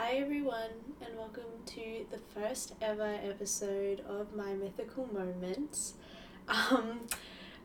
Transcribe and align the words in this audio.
Hi 0.00 0.12
everyone, 0.12 0.94
and 1.04 1.18
welcome 1.18 1.42
to 1.66 2.06
the 2.12 2.18
first 2.32 2.72
ever 2.80 3.18
episode 3.20 4.00
of 4.08 4.32
My 4.32 4.54
Mythical 4.54 5.12
Moments, 5.12 5.94
um, 6.46 7.00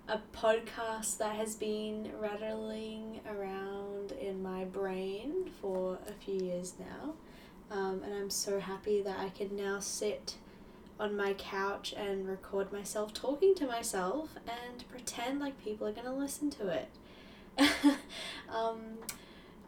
a 0.08 0.18
podcast 0.36 1.20
that 1.20 1.36
has 1.36 1.56
been 1.56 2.12
rattling 2.20 3.20
around 3.30 4.14
in 4.14 4.42
my 4.42 4.66
brain 4.66 5.52
for 5.62 6.00
a 6.08 6.12
few 6.12 6.44
years 6.44 6.74
now, 6.80 7.14
um, 7.70 8.02
and 8.04 8.16
I'm 8.16 8.32
so 8.32 8.60
happy 8.60 9.00
that 9.04 9.20
I 9.20 9.30
can 9.30 9.56
now 9.56 9.80
sit 9.80 10.34
on 11.00 11.16
my 11.16 11.36
couch 11.36 11.94
and 11.96 12.28
record 12.28 12.74
myself 12.74 13.14
talking 13.14 13.54
to 13.56 13.68
myself 13.68 14.32
and 14.48 14.90
pretend 14.90 15.40
like 15.40 15.64
people 15.64 15.86
are 15.86 15.94
going 15.94 16.08
to 16.08 16.12
listen 16.12 16.50
to 16.50 16.68
it. 16.68 16.90
um, 18.50 18.98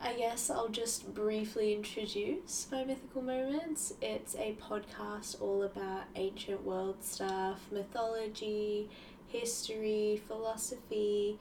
I 0.02 0.14
guess 0.14 0.50
I'll 0.50 0.70
just 0.70 1.14
briefly 1.14 1.74
introduce 1.74 2.68
my 2.72 2.84
mythical 2.84 3.22
moments. 3.22 3.94
It's 4.02 4.36
a 4.36 4.56
podcast 4.62 5.42
all 5.42 5.64
about 5.64 6.04
ancient 6.16 6.64
world 6.64 7.04
stuff, 7.04 7.62
mythology, 7.72 8.90
history, 9.28 10.22
philosophy, 10.28 11.40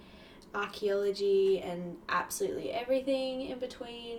archaeology, 0.54 1.60
and 1.60 1.96
absolutely 2.08 2.70
everything 2.70 3.42
in 3.42 3.58
between. 3.58 4.18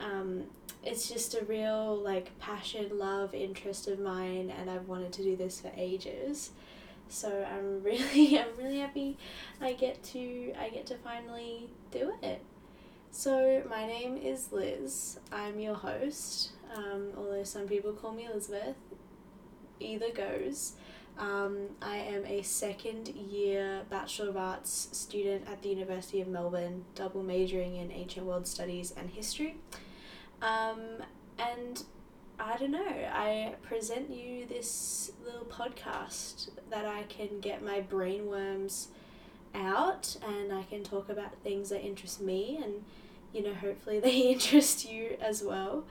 Um, 0.00 0.44
it's 0.82 1.08
just 1.08 1.34
a 1.34 1.44
real 1.44 1.96
like 1.96 2.38
passion, 2.38 2.96
love, 2.98 3.34
interest 3.34 3.88
of 3.88 3.98
mine, 3.98 4.52
and 4.58 4.70
I've 4.70 4.88
wanted 4.88 5.12
to 5.14 5.22
do 5.22 5.36
this 5.36 5.60
for 5.60 5.70
ages. 5.76 6.50
So 7.08 7.44
I'm 7.52 7.82
really, 7.82 8.38
I'm 8.38 8.56
really 8.56 8.78
happy 8.78 9.18
I 9.60 9.72
get 9.72 10.02
to, 10.04 10.54
I 10.58 10.70
get 10.70 10.86
to 10.86 10.96
finally 10.96 11.68
do 11.90 12.14
it. 12.22 12.42
So 13.10 13.62
my 13.68 13.86
name 13.86 14.16
is 14.16 14.52
Liz. 14.52 15.18
I'm 15.32 15.58
your 15.58 15.74
host. 15.74 16.50
Um, 16.74 17.08
although 17.16 17.44
some 17.44 17.66
people 17.66 17.92
call 17.92 18.12
me 18.12 18.26
Elizabeth. 18.26 18.76
Either 19.80 20.10
goes. 20.10 20.74
Um, 21.18 21.68
I 21.80 21.96
am 21.96 22.26
a 22.26 22.42
second 22.42 23.08
year 23.08 23.82
Bachelor 23.88 24.28
of 24.28 24.36
Arts 24.36 24.88
student 24.92 25.48
at 25.48 25.62
the 25.62 25.70
University 25.70 26.20
of 26.20 26.28
Melbourne, 26.28 26.84
double 26.94 27.22
majoring 27.22 27.76
in 27.76 27.90
Ancient 27.90 28.26
World 28.26 28.46
Studies 28.46 28.92
and 28.96 29.08
History. 29.08 29.56
Um, 30.42 31.02
and 31.38 31.82
I 32.38 32.58
don't 32.58 32.72
know, 32.72 33.08
I 33.12 33.54
present 33.62 34.10
you 34.10 34.44
this 34.44 35.10
little 35.24 35.46
podcast 35.46 36.50
that 36.68 36.84
I 36.84 37.04
can 37.04 37.40
get 37.40 37.64
my 37.64 37.80
brainworms 37.80 38.88
out 39.54 40.16
and 40.22 40.52
I 40.52 40.64
can 40.64 40.84
talk 40.84 41.08
about 41.08 41.34
things 41.42 41.70
that 41.70 41.82
interest 41.82 42.20
me 42.20 42.60
and 42.62 42.84
you 43.36 43.42
know 43.42 43.54
hopefully 43.54 44.00
they 44.06 44.18
interest 44.18 44.88
you 44.90 45.16
as 45.20 45.42
well. 45.42 45.84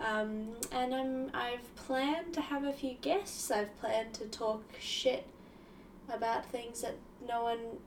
Um, 0.00 0.50
and 0.72 0.94
I'm 0.94 1.30
I've 1.34 1.74
planned 1.76 2.34
to 2.34 2.40
have 2.40 2.64
a 2.64 2.72
few 2.72 2.94
guests. 3.00 3.50
I've 3.50 3.78
planned 3.80 4.14
to 4.14 4.26
talk 4.26 4.62
shit 4.80 5.26
about 6.08 6.46
things 6.46 6.80
that 6.82 6.96
no 7.26 7.42
one 7.44 7.78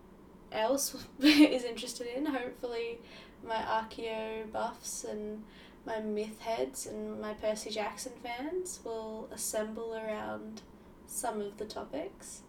else 0.52 0.96
is 1.20 1.64
interested 1.64 2.08
in. 2.08 2.26
Hopefully, 2.26 3.00
my 3.46 3.56
archaeo 3.56 4.52
buffs 4.52 5.04
and 5.04 5.44
my 5.86 6.00
myth 6.00 6.40
heads 6.42 6.86
and 6.86 7.20
my 7.20 7.34
Percy 7.34 7.72
Jackson 7.72 8.12
fans 8.22 8.80
will 8.84 9.28
assemble 9.32 9.96
around 9.96 10.62
some 11.08 11.42
of 11.42 11.58
the 11.58 11.66
topics. 11.66 12.42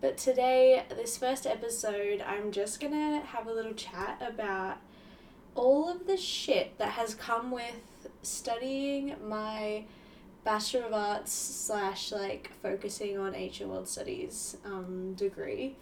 But 0.00 0.18
today, 0.18 0.84
this 0.90 1.16
first 1.16 1.46
episode, 1.46 2.20
I'm 2.20 2.52
just 2.52 2.80
gonna 2.80 3.20
have 3.20 3.46
a 3.46 3.52
little 3.52 3.72
chat 3.72 4.20
about 4.20 4.76
all 5.56 5.90
of 5.90 6.06
the 6.06 6.16
shit 6.16 6.78
that 6.78 6.90
has 6.90 7.14
come 7.14 7.50
with 7.50 8.08
studying 8.22 9.16
my 9.26 9.84
Bachelor 10.44 10.84
of 10.84 10.92
Arts 10.92 11.32
slash 11.32 12.12
like 12.12 12.52
focusing 12.62 13.18
on 13.18 13.34
ancient 13.34 13.68
world 13.68 13.88
studies 13.88 14.56
um, 14.64 15.14
degree 15.14 15.74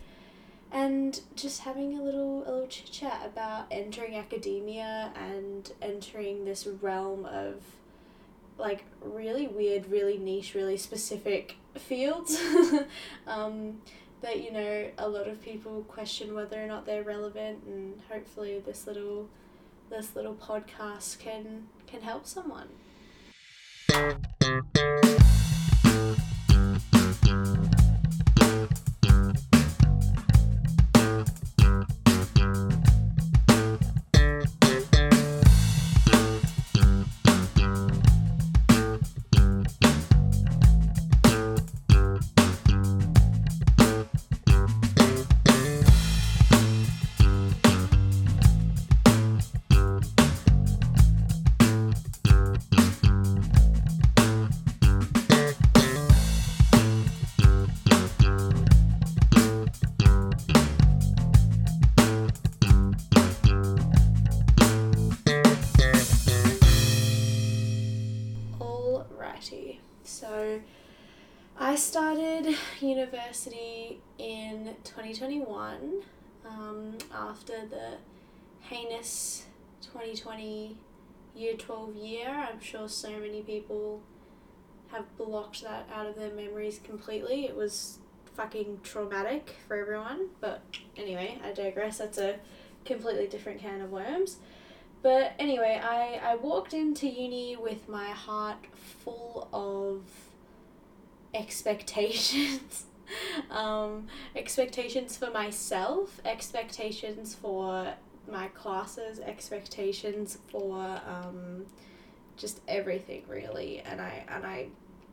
and 0.72 1.20
just 1.36 1.60
having 1.60 1.98
a 1.98 2.02
little 2.02 2.42
a 2.46 2.50
little 2.50 2.66
chit 2.66 2.90
chat 2.90 3.22
about 3.24 3.66
entering 3.70 4.16
academia 4.16 5.12
and 5.14 5.72
entering 5.82 6.44
this 6.44 6.66
realm 6.66 7.26
of 7.26 7.56
like 8.58 8.84
really 9.02 9.46
weird, 9.46 9.90
really 9.90 10.18
niche, 10.18 10.54
really 10.54 10.76
specific 10.76 11.56
fields. 11.74 12.40
Um, 13.26 13.80
that 14.20 14.42
you 14.42 14.52
know 14.52 14.88
a 14.96 15.08
lot 15.08 15.28
of 15.28 15.42
people 15.42 15.82
question 15.82 16.34
whether 16.34 16.62
or 16.62 16.66
not 16.66 16.86
they're 16.86 17.02
relevant, 17.02 17.62
and 17.66 18.00
hopefully 18.10 18.62
this 18.64 18.86
little 18.86 19.28
this 19.90 20.14
little 20.14 20.34
podcast 20.34 21.18
can 21.18 21.68
can 21.86 22.02
help 22.02 22.26
someone. 22.26 22.68
University 73.04 74.00
in 74.18 74.74
2021 74.84 76.02
um, 76.48 76.96
after 77.14 77.66
the 77.68 77.96
heinous 78.60 79.44
2020 79.82 80.76
year 81.34 81.54
12 81.54 81.96
year. 81.96 82.28
I'm 82.28 82.60
sure 82.60 82.88
so 82.88 83.10
many 83.10 83.42
people 83.42 84.00
have 84.90 85.04
blocked 85.18 85.62
that 85.62 85.88
out 85.94 86.06
of 86.06 86.16
their 86.16 86.30
memories 86.30 86.80
completely. 86.82 87.44
It 87.44 87.56
was 87.56 87.98
fucking 88.36 88.80
traumatic 88.82 89.56
for 89.68 89.76
everyone, 89.76 90.28
but 90.40 90.62
anyway, 90.96 91.38
I 91.44 91.52
digress. 91.52 91.98
That's 91.98 92.18
a 92.18 92.36
completely 92.84 93.26
different 93.26 93.60
can 93.60 93.80
of 93.80 93.90
worms. 93.90 94.38
But 95.02 95.32
anyway, 95.38 95.80
I, 95.82 96.20
I 96.22 96.36
walked 96.36 96.72
into 96.72 97.06
uni 97.06 97.56
with 97.56 97.88
my 97.88 98.06
heart 98.06 98.56
full 99.04 99.48
of 99.52 100.02
expectations. 101.34 102.86
um, 103.50 104.06
expectations 104.36 105.16
for 105.16 105.30
myself, 105.30 106.20
expectations 106.24 107.34
for 107.34 107.94
my 108.30 108.48
classes, 108.48 109.20
expectations 109.20 110.38
for 110.50 111.00
um, 111.06 111.66
just 112.36 112.60
everything 112.68 113.22
really. 113.28 113.80
And 113.80 114.00
I 114.00 114.24
and 114.28 114.46
I 114.46 114.68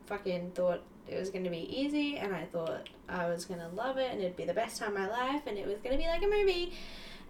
fucking 0.05 0.51
thought 0.51 0.81
it 1.07 1.17
was 1.19 1.29
gonna 1.29 1.49
be 1.49 1.67
easy 1.69 2.17
and 2.17 2.33
I 2.33 2.45
thought 2.45 2.89
I 3.09 3.29
was 3.29 3.45
gonna 3.45 3.69
love 3.69 3.97
it 3.97 4.11
and 4.11 4.21
it'd 4.21 4.37
be 4.37 4.45
the 4.45 4.53
best 4.53 4.79
time 4.79 4.95
of 4.95 4.99
my 4.99 5.09
life 5.09 5.41
and 5.45 5.57
it 5.57 5.67
was 5.67 5.79
gonna 5.83 5.97
be 5.97 6.07
like 6.07 6.23
a 6.23 6.27
movie 6.27 6.73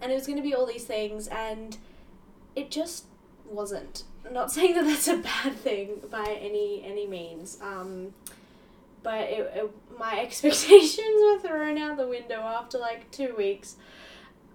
and 0.01 0.11
it 0.11 0.15
was 0.15 0.27
gonna 0.27 0.41
be 0.41 0.53
all 0.53 0.65
these 0.65 0.85
things 0.85 1.27
and 1.27 1.77
it 2.55 2.69
just 2.69 3.05
wasn't. 3.45 4.03
I'm 4.25 4.33
not 4.33 4.51
saying 4.51 4.75
that 4.75 4.85
that's 4.85 5.07
a 5.07 5.17
bad 5.17 5.55
thing 5.55 6.01
by 6.09 6.37
any 6.39 6.83
any 6.85 7.07
means. 7.07 7.57
Um, 7.61 8.13
but 9.03 9.29
it, 9.29 9.51
it, 9.55 9.71
my 9.97 10.19
expectations 10.21 11.21
were 11.21 11.39
thrown 11.39 11.77
out 11.77 11.97
the 11.97 12.07
window 12.07 12.39
after 12.41 12.77
like 12.77 13.09
two 13.11 13.35
weeks. 13.35 13.75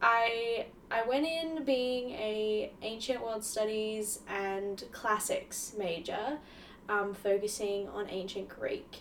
I 0.02 0.66
I 0.90 1.02
went 1.06 1.26
in 1.26 1.64
being 1.64 2.10
a 2.10 2.72
ancient 2.82 3.22
world 3.22 3.44
studies 3.44 4.20
and 4.28 4.82
classics 4.92 5.74
major, 5.76 6.38
um, 6.88 7.14
focusing 7.14 7.88
on 7.88 8.08
ancient 8.08 8.48
Greek. 8.48 8.98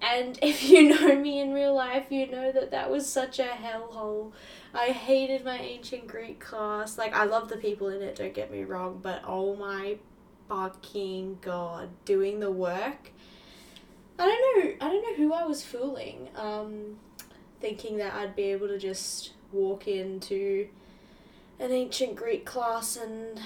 And 0.00 0.38
if 0.42 0.62
you 0.68 0.88
know 0.88 1.16
me 1.16 1.40
in 1.40 1.52
real 1.52 1.74
life, 1.74 2.06
you 2.10 2.30
know 2.30 2.52
that 2.52 2.70
that 2.70 2.90
was 2.90 3.06
such 3.06 3.38
a 3.38 3.48
hellhole. 3.48 4.32
I 4.72 4.86
hated 4.86 5.44
my 5.44 5.58
ancient 5.58 6.06
Greek 6.06 6.40
class. 6.40 6.98
Like, 6.98 7.14
I 7.14 7.24
love 7.24 7.48
the 7.48 7.56
people 7.56 7.88
in 7.88 8.02
it, 8.02 8.16
don't 8.16 8.34
get 8.34 8.50
me 8.50 8.64
wrong, 8.64 9.00
but 9.02 9.22
oh 9.26 9.56
my 9.56 9.98
fucking 10.48 11.38
god, 11.40 11.90
doing 12.04 12.40
the 12.40 12.50
work. 12.50 13.12
I 14.18 14.26
don't 14.26 14.64
know, 14.64 14.86
I 14.86 14.90
don't 14.90 15.02
know 15.02 15.14
who 15.14 15.32
I 15.32 15.44
was 15.46 15.62
fooling, 15.64 16.28
um, 16.36 16.98
thinking 17.60 17.98
that 17.98 18.14
I'd 18.14 18.34
be 18.34 18.44
able 18.44 18.68
to 18.68 18.78
just 18.78 19.32
walk 19.52 19.86
into 19.86 20.68
an 21.60 21.70
ancient 21.70 22.16
Greek 22.16 22.44
class 22.44 22.96
and 22.96 23.40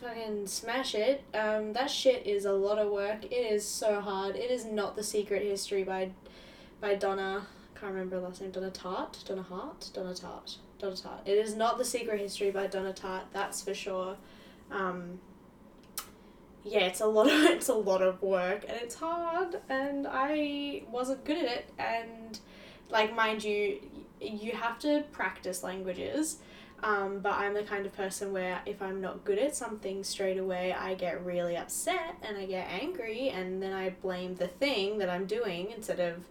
fucking 0.00 0.46
smash 0.46 0.94
it. 0.94 1.24
Um, 1.34 1.72
that 1.72 1.90
shit 1.90 2.26
is 2.26 2.44
a 2.44 2.52
lot 2.52 2.78
of 2.78 2.90
work. 2.90 3.24
It 3.24 3.34
is 3.34 3.64
so 3.64 4.00
hard. 4.00 4.36
It 4.36 4.50
is 4.50 4.64
not 4.64 4.96
The 4.96 5.02
Secret 5.02 5.42
History 5.42 5.84
by 5.84 6.10
by 6.80 6.94
Donna. 6.94 7.46
Can't 7.74 7.92
remember 7.92 8.16
her 8.16 8.22
last 8.22 8.40
name. 8.40 8.50
Donna 8.50 8.70
Tartt. 8.70 9.24
Donna 9.26 9.42
Hart. 9.42 9.90
Donna 9.92 10.12
Tartt. 10.12 10.56
Donna 10.78 10.94
Tartt. 10.94 11.26
It 11.26 11.38
is 11.38 11.54
not 11.54 11.78
The 11.78 11.84
Secret 11.84 12.20
History 12.20 12.50
by 12.50 12.66
Donna 12.66 12.92
Tartt. 12.92 13.24
That's 13.32 13.62
for 13.62 13.74
sure. 13.74 14.16
Um, 14.70 15.20
yeah, 16.66 16.80
it's 16.80 17.00
a 17.00 17.06
lot 17.06 17.26
of 17.26 17.32
it's 17.44 17.68
a 17.68 17.74
lot 17.74 18.02
of 18.02 18.22
work 18.22 18.64
and 18.68 18.76
it's 18.80 18.96
hard 18.96 19.60
and 19.68 20.06
I 20.10 20.82
wasn't 20.90 21.24
good 21.24 21.38
at 21.38 21.44
it 21.44 21.70
and 21.78 22.38
like 22.90 23.14
mind 23.14 23.44
you 23.44 23.80
you 24.20 24.52
have 24.52 24.78
to 24.80 25.04
practice 25.12 25.62
languages 25.62 26.38
um, 26.82 27.20
but 27.20 27.32
I'm 27.32 27.54
the 27.54 27.62
kind 27.62 27.86
of 27.86 27.96
person 27.96 28.32
where 28.32 28.60
if 28.66 28.82
I'm 28.82 29.00
not 29.00 29.24
good 29.24 29.38
at 29.38 29.56
something 29.56 30.04
straight 30.04 30.38
away, 30.38 30.72
I 30.72 30.94
get 30.94 31.24
really 31.24 31.56
upset 31.56 32.16
and 32.22 32.36
I 32.36 32.44
get 32.44 32.68
angry, 32.68 33.30
and 33.30 33.62
then 33.62 33.72
I 33.72 33.90
blame 33.90 34.34
the 34.34 34.48
thing 34.48 34.98
that 34.98 35.08
I'm 35.08 35.26
doing 35.26 35.70
instead 35.74 36.00
of 36.00 36.24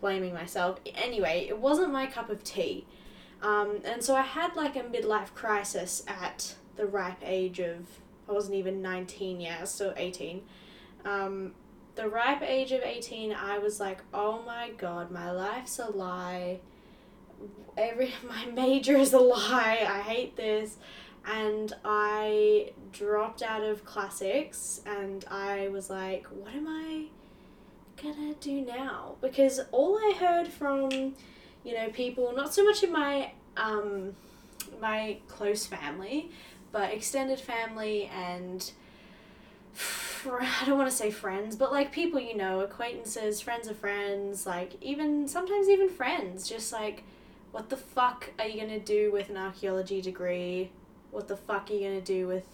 blaming 0.00 0.32
myself. 0.32 0.80
Anyway, 0.94 1.46
it 1.48 1.58
wasn't 1.58 1.92
my 1.92 2.06
cup 2.06 2.30
of 2.30 2.42
tea. 2.42 2.86
Um, 3.42 3.80
and 3.84 4.02
so 4.02 4.16
I 4.16 4.22
had 4.22 4.56
like 4.56 4.76
a 4.76 4.80
midlife 4.80 5.34
crisis 5.34 6.02
at 6.08 6.54
the 6.76 6.86
ripe 6.86 7.20
age 7.22 7.60
of, 7.60 7.86
I 8.28 8.32
wasn't 8.32 8.56
even 8.56 8.82
19 8.82 9.40
yet, 9.40 9.68
still 9.68 9.94
18. 9.96 10.42
Um, 11.04 11.54
the 11.94 12.08
ripe 12.08 12.42
age 12.42 12.72
of 12.72 12.82
18, 12.82 13.32
I 13.32 13.58
was 13.58 13.80
like, 13.80 14.00
oh 14.12 14.42
my 14.44 14.70
god, 14.76 15.10
my 15.10 15.30
life's 15.30 15.78
a 15.78 15.86
lie 15.90 16.60
every 17.76 18.12
my 18.28 18.46
major 18.46 18.96
is 18.96 19.12
a 19.12 19.18
lie. 19.18 19.86
I 19.88 20.00
hate 20.00 20.36
this. 20.36 20.76
And 21.28 21.72
I 21.84 22.70
dropped 22.92 23.42
out 23.42 23.64
of 23.64 23.84
classics 23.84 24.80
and 24.86 25.24
I 25.28 25.68
was 25.68 25.90
like, 25.90 26.26
what 26.26 26.54
am 26.54 26.68
I 26.68 27.06
gonna 28.00 28.34
do 28.34 28.60
now? 28.60 29.16
Because 29.20 29.60
all 29.72 29.98
I 29.98 30.14
heard 30.16 30.46
from, 30.46 31.14
you 31.64 31.74
know, 31.74 31.88
people, 31.88 32.32
not 32.32 32.54
so 32.54 32.64
much 32.64 32.84
in 32.84 32.92
my 32.92 33.32
um 33.56 34.14
my 34.80 35.18
close 35.26 35.66
family, 35.66 36.30
but 36.76 36.92
extended 36.92 37.40
family 37.40 38.10
and 38.14 38.70
I 40.26 40.64
don't 40.66 40.76
want 40.76 40.90
to 40.90 40.94
say 40.96 41.10
friends, 41.10 41.56
but 41.56 41.72
like 41.72 41.90
people 41.90 42.20
you 42.20 42.36
know, 42.36 42.60
acquaintances, 42.60 43.40
friends 43.40 43.66
of 43.66 43.78
friends, 43.78 44.44
like 44.44 44.74
even 44.82 45.26
sometimes 45.26 45.70
even 45.70 45.88
friends, 45.88 46.46
just 46.46 46.74
like 46.74 47.04
what 47.50 47.70
the 47.70 47.78
fuck 47.78 48.28
are 48.38 48.46
you 48.46 48.60
gonna 48.60 48.78
do 48.78 49.10
with 49.10 49.30
an 49.30 49.38
archaeology 49.38 50.02
degree? 50.02 50.70
What 51.12 51.28
the 51.28 51.36
fuck 51.38 51.70
are 51.70 51.72
you 51.72 51.88
gonna 51.88 52.02
do 52.02 52.26
with 52.26 52.44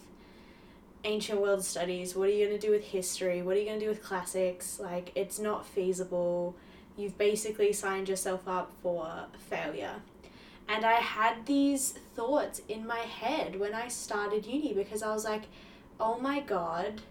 ancient 1.03 1.41
world 1.41 1.65
studies? 1.65 2.15
What 2.15 2.29
are 2.29 2.31
you 2.31 2.45
gonna 2.45 2.57
do 2.57 2.71
with 2.71 2.85
history? 2.85 3.41
What 3.41 3.57
are 3.57 3.59
you 3.59 3.65
gonna 3.65 3.79
do 3.81 3.89
with 3.89 4.01
classics? 4.01 4.79
Like, 4.79 5.11
it's 5.15 5.37
not 5.37 5.65
feasible. 5.65 6.55
You've 6.95 7.17
basically 7.17 7.73
signed 7.73 8.07
yourself 8.07 8.47
up 8.47 8.71
for 8.81 9.25
failure. 9.49 9.95
And 10.67 10.85
I 10.85 10.93
had 10.93 11.45
these 11.45 11.93
thoughts 12.15 12.61
in 12.67 12.87
my 12.87 12.99
head 12.99 13.59
when 13.59 13.73
I 13.73 13.87
started 13.87 14.45
uni 14.45 14.73
because 14.73 15.03
I 15.03 15.13
was 15.13 15.25
like, 15.25 15.43
oh 15.99 16.17
my 16.17 16.39
god, 16.39 17.01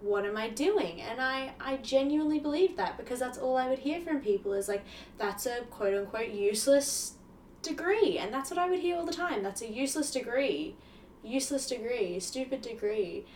what 0.00 0.24
am 0.24 0.36
I 0.36 0.48
doing? 0.48 1.00
And 1.00 1.20
I, 1.20 1.52
I 1.60 1.76
genuinely 1.76 2.38
believed 2.38 2.76
that 2.76 2.96
because 2.96 3.18
that's 3.18 3.38
all 3.38 3.56
I 3.56 3.68
would 3.68 3.80
hear 3.80 4.00
from 4.00 4.20
people 4.20 4.52
is 4.52 4.68
like, 4.68 4.84
that's 5.18 5.46
a 5.46 5.62
quote 5.70 5.94
unquote 5.94 6.30
useless 6.30 7.14
degree. 7.62 8.18
And 8.18 8.32
that's 8.32 8.50
what 8.50 8.58
I 8.58 8.68
would 8.68 8.80
hear 8.80 8.96
all 8.96 9.06
the 9.06 9.12
time. 9.12 9.42
That's 9.42 9.62
a 9.62 9.70
useless 9.70 10.10
degree. 10.10 10.76
Useless 11.22 11.66
degree. 11.66 12.18
Stupid 12.20 12.62
degree. 12.62 13.26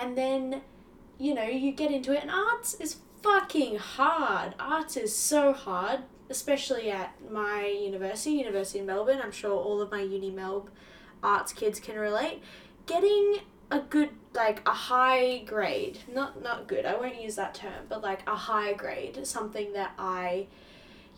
And 0.00 0.16
then, 0.16 0.62
you 1.18 1.34
know, 1.34 1.44
you 1.44 1.72
get 1.72 1.90
into 1.90 2.12
it, 2.12 2.22
and 2.22 2.30
arts 2.30 2.74
is 2.74 2.96
fucking 3.22 3.76
hard. 3.76 4.54
Arts 4.58 4.96
is 4.96 5.14
so 5.14 5.52
hard, 5.52 6.00
especially 6.30 6.90
at 6.90 7.12
my 7.30 7.66
university, 7.66 8.30
University 8.36 8.78
of 8.78 8.86
Melbourne. 8.86 9.20
I'm 9.22 9.32
sure 9.32 9.52
all 9.52 9.80
of 9.80 9.90
my 9.90 10.00
Uni 10.00 10.30
Melb 10.30 10.68
arts 11.22 11.52
kids 11.52 11.78
can 11.78 11.96
relate. 11.96 12.42
Getting 12.86 13.40
a 13.70 13.80
good 13.80 14.10
like 14.34 14.66
a 14.66 14.72
high 14.72 15.38
grade 15.46 15.96
not 16.12 16.42
not 16.42 16.66
good 16.66 16.84
i 16.84 16.92
won't 16.96 17.22
use 17.22 17.36
that 17.36 17.54
term 17.54 17.84
but 17.88 18.02
like 18.02 18.28
a 18.28 18.34
high 18.34 18.72
grade 18.72 19.24
something 19.24 19.72
that 19.74 19.92
i 19.96 20.44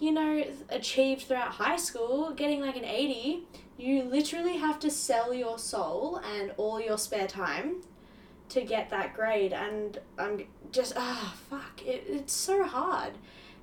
you 0.03 0.11
know, 0.11 0.45
achieved 0.69 1.23
throughout 1.29 1.53
high 1.53 1.77
school, 1.77 2.33
getting 2.33 2.61
like 2.61 2.77
an 2.77 2.85
80, 2.85 3.45
you 3.79 4.03
literally 4.03 4.57
have 4.57 4.81
to 4.81 4.91
sell 4.91 5.33
your 5.33 5.61
soul 5.61 6.21
and 6.37 6.53
all 6.57 6.81
your 6.81 6.99
spare 6.99 7.29
time 7.29 7.83
to 8.49 8.63
get 8.63 8.91
that 8.91 9.15
grade. 9.15 9.53
And 9.53 9.99
I'm 10.19 10.45
just, 10.73 10.95
ah, 10.97 11.33
oh, 11.33 11.57
fuck, 11.57 11.87
it, 11.87 12.03
it's 12.09 12.33
so 12.33 12.65
hard. 12.65 13.13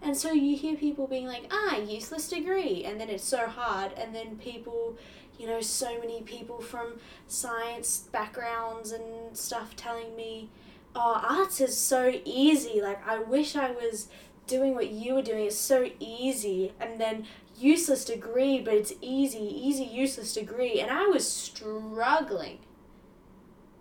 And 0.02 0.16
so 0.16 0.32
you 0.32 0.56
hear 0.56 0.76
people 0.76 1.08
being 1.08 1.28
like, 1.28 1.52
ah, 1.52 1.78
useless 1.78 2.30
degree. 2.30 2.84
And 2.86 3.00
then 3.00 3.10
it's 3.10 3.24
so 3.24 3.48
hard. 3.48 3.92
And 3.94 4.16
then 4.16 4.38
people, 4.38 4.98
you 5.38 5.46
know, 5.48 5.62
so 5.62 6.00
many 6.00 6.22
people 6.22 6.60
from 6.62 7.00
science 7.28 8.08
backgrounds 8.12 8.92
and 8.92 9.38
stuff 9.38 9.76
telling 9.76 10.16
me, 10.16 10.50
oh, 10.96 11.22
arts 11.28 11.60
is 11.60 11.78
so 11.78 12.14
easy. 12.24 12.82
Like, 12.82 13.06
I 13.06 13.20
wish 13.20 13.56
I 13.56 13.72
was 13.72 14.08
doing 14.50 14.74
what 14.74 14.90
you 14.90 15.14
were 15.14 15.22
doing 15.22 15.46
It's 15.46 15.56
so 15.56 15.90
easy 16.00 16.74
and 16.80 17.00
then 17.00 17.26
useless 17.58 18.04
degree 18.04 18.60
but 18.60 18.74
it's 18.74 18.94
easy 19.00 19.38
easy 19.38 19.84
useless 19.84 20.34
degree 20.34 20.80
and 20.80 20.90
i 20.90 21.06
was 21.06 21.30
struggling 21.30 22.58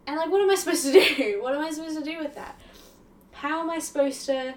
and 0.06 0.17
like 0.17 0.31
what 0.31 0.43
am 0.43 0.50
i 0.50 0.55
supposed 0.55 0.85
to 0.85 0.93
do 0.93 1.38
what 1.43 1.55
am 1.55 1.65
i 1.65 1.70
supposed 1.70 1.97
to 1.97 2.05
do 2.05 2.19
with 2.19 2.35
that 2.35 2.61
how 3.32 3.61
am 3.61 3.70
i 3.70 3.79
supposed 3.79 4.26
to 4.26 4.55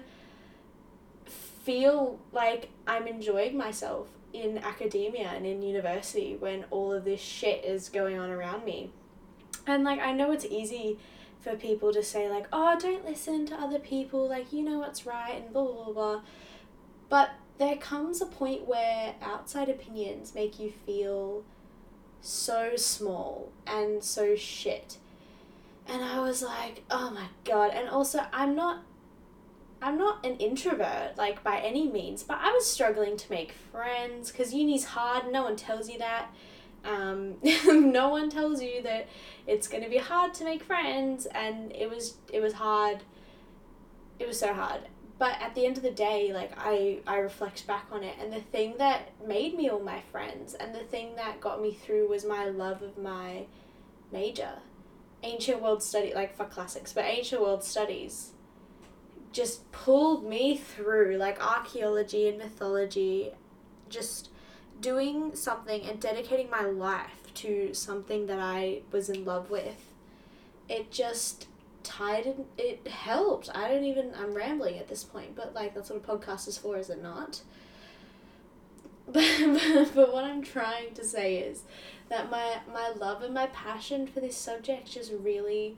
feel 1.62 2.18
like 2.32 2.68
i'm 2.86 3.06
enjoying 3.06 3.56
myself 3.56 4.08
in 4.32 4.58
academia 4.58 5.28
and 5.28 5.44
in 5.44 5.62
university 5.62 6.36
when 6.38 6.64
all 6.70 6.92
of 6.92 7.04
this 7.04 7.20
shit 7.20 7.64
is 7.64 7.88
going 7.88 8.18
on 8.18 8.30
around 8.30 8.64
me 8.64 8.90
and 9.66 9.84
like 9.84 10.00
i 10.00 10.12
know 10.12 10.32
it's 10.32 10.46
easy 10.46 10.98
for 11.42 11.56
people 11.56 11.92
to 11.92 12.02
say 12.02 12.28
like, 12.28 12.46
oh, 12.52 12.78
don't 12.78 13.04
listen 13.04 13.44
to 13.46 13.54
other 13.54 13.78
people, 13.78 14.28
like 14.28 14.52
you 14.52 14.62
know 14.62 14.78
what's 14.78 15.04
right 15.04 15.42
and 15.42 15.52
blah 15.52 15.64
blah 15.64 15.92
blah. 15.92 16.20
But 17.08 17.30
there 17.58 17.76
comes 17.76 18.22
a 18.22 18.26
point 18.26 18.66
where 18.66 19.14
outside 19.20 19.68
opinions 19.68 20.34
make 20.34 20.58
you 20.58 20.72
feel 20.86 21.42
so 22.20 22.76
small 22.76 23.50
and 23.66 24.02
so 24.02 24.36
shit. 24.36 24.98
And 25.88 26.02
I 26.02 26.20
was 26.20 26.42
like, 26.42 26.84
oh 26.90 27.10
my 27.10 27.26
god. 27.44 27.72
And 27.74 27.88
also 27.88 28.24
I'm 28.32 28.54
not 28.54 28.82
I'm 29.82 29.98
not 29.98 30.24
an 30.24 30.36
introvert 30.36 31.16
like 31.18 31.42
by 31.42 31.58
any 31.58 31.88
means, 31.88 32.22
but 32.22 32.38
I 32.40 32.52
was 32.52 32.70
struggling 32.70 33.16
to 33.16 33.30
make 33.30 33.52
friends 33.52 34.30
cuz 34.30 34.54
uni's 34.54 34.84
hard, 34.84 35.32
no 35.32 35.42
one 35.42 35.56
tells 35.56 35.90
you 35.90 35.98
that. 35.98 36.28
Um, 36.84 37.36
no 37.66 38.08
one 38.08 38.30
tells 38.30 38.62
you 38.62 38.82
that 38.82 39.08
it's 39.46 39.68
to 39.68 39.88
be 39.88 39.98
hard 39.98 40.34
to 40.34 40.44
make 40.44 40.62
friends, 40.62 41.26
and 41.26 41.74
it 41.74 41.90
was 41.90 42.16
it 42.32 42.40
was 42.40 42.54
hard. 42.54 43.02
It 44.18 44.26
was 44.26 44.38
so 44.38 44.52
hard. 44.52 44.82
But 45.18 45.40
at 45.40 45.54
the 45.54 45.66
end 45.66 45.76
of 45.76 45.82
the 45.82 45.90
day, 45.90 46.32
like 46.32 46.52
I 46.56 47.00
I 47.06 47.18
reflect 47.18 47.66
back 47.66 47.86
on 47.90 48.02
it, 48.02 48.16
and 48.20 48.32
the 48.32 48.40
thing 48.40 48.76
that 48.78 49.10
made 49.26 49.56
me 49.56 49.68
all 49.68 49.80
my 49.80 50.00
friends, 50.12 50.54
and 50.54 50.74
the 50.74 50.84
thing 50.84 51.16
that 51.16 51.40
got 51.40 51.60
me 51.62 51.72
through 51.72 52.08
was 52.08 52.24
my 52.24 52.46
love 52.46 52.82
of 52.82 52.98
my 52.98 53.46
major, 54.10 54.54
ancient 55.22 55.62
world 55.62 55.82
study, 55.82 56.12
like 56.14 56.36
for 56.36 56.44
classics, 56.44 56.92
but 56.92 57.04
ancient 57.04 57.40
world 57.40 57.64
studies 57.64 58.31
just 59.32 59.70
pulled 59.72 60.24
me 60.24 60.56
through 60.56 61.16
like 61.16 61.44
archaeology 61.44 62.28
and 62.28 62.38
mythology 62.38 63.32
just 63.88 64.28
doing 64.80 65.34
something 65.34 65.82
and 65.82 66.00
dedicating 66.00 66.50
my 66.50 66.62
life 66.62 67.32
to 67.34 67.72
something 67.72 68.26
that 68.26 68.38
I 68.38 68.82
was 68.90 69.08
in 69.08 69.24
love 69.24 69.50
with, 69.50 69.92
it 70.68 70.90
just 70.90 71.46
tied 71.82 72.26
in, 72.26 72.44
it 72.58 72.86
helped. 72.88 73.48
I 73.54 73.68
don't 73.68 73.84
even 73.84 74.12
I'm 74.18 74.34
rambling 74.34 74.78
at 74.78 74.88
this 74.88 75.04
point, 75.04 75.34
but 75.34 75.54
like 75.54 75.74
that's 75.74 75.90
what 75.90 76.04
a 76.04 76.16
podcast 76.16 76.48
is 76.48 76.58
for, 76.58 76.76
is 76.76 76.90
it 76.90 77.02
not? 77.02 77.42
But, 79.06 79.24
but, 79.40 79.94
but 79.94 80.12
what 80.12 80.24
I'm 80.24 80.42
trying 80.42 80.94
to 80.94 81.04
say 81.04 81.36
is 81.36 81.62
that 82.08 82.30
my 82.30 82.58
my 82.72 82.90
love 82.90 83.22
and 83.22 83.32
my 83.32 83.46
passion 83.46 84.06
for 84.06 84.20
this 84.20 84.36
subject 84.36 84.90
just 84.90 85.12
really 85.12 85.76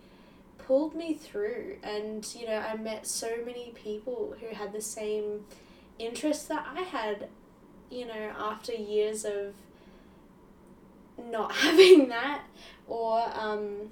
pulled 0.66 0.94
me 0.94 1.14
through 1.14 1.76
and 1.82 2.26
you 2.34 2.46
know 2.46 2.58
I 2.58 2.76
met 2.76 3.06
so 3.06 3.30
many 3.44 3.72
people 3.74 4.34
who 4.40 4.54
had 4.54 4.72
the 4.72 4.80
same 4.80 5.44
interests 5.98 6.46
that 6.46 6.66
I 6.74 6.80
had 6.82 7.28
you 7.94 8.06
know, 8.06 8.32
after 8.38 8.72
years 8.72 9.24
of 9.24 9.54
not 11.30 11.52
having 11.56 12.08
that, 12.08 12.42
or 12.86 13.22
um, 13.34 13.90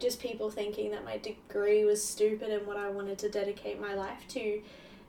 just 0.00 0.20
people 0.20 0.50
thinking 0.50 0.90
that 0.92 1.04
my 1.04 1.18
degree 1.18 1.84
was 1.84 2.02
stupid 2.02 2.50
and 2.50 2.66
what 2.66 2.76
I 2.76 2.88
wanted 2.88 3.18
to 3.18 3.28
dedicate 3.28 3.80
my 3.80 3.94
life 3.94 4.26
to, 4.28 4.40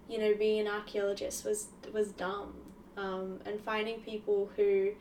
you 0.09 0.17
know, 0.19 0.35
being 0.35 0.59
an 0.61 0.67
archaeologist 0.67 1.45
was 1.45 1.67
was 1.93 2.09
dumb. 2.09 2.53
Um, 2.97 3.41
and 3.45 3.59
finding 3.59 3.99
people 3.99 4.49
who 4.55 4.91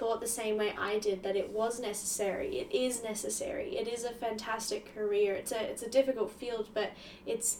thought 0.00 0.22
the 0.22 0.26
same 0.26 0.56
way 0.56 0.74
I 0.78 0.98
did 0.98 1.22
that 1.24 1.36
it 1.36 1.50
was 1.50 1.78
necessary. 1.78 2.58
It 2.58 2.74
is 2.74 3.04
necessary. 3.04 3.76
It 3.76 3.86
is 3.86 4.02
a 4.02 4.12
fantastic 4.12 4.94
career. 4.94 5.34
It's 5.34 5.52
a 5.52 5.60
it's 5.60 5.82
a 5.82 5.90
difficult 5.90 6.32
field, 6.32 6.68
but 6.72 6.92
it's 7.26 7.58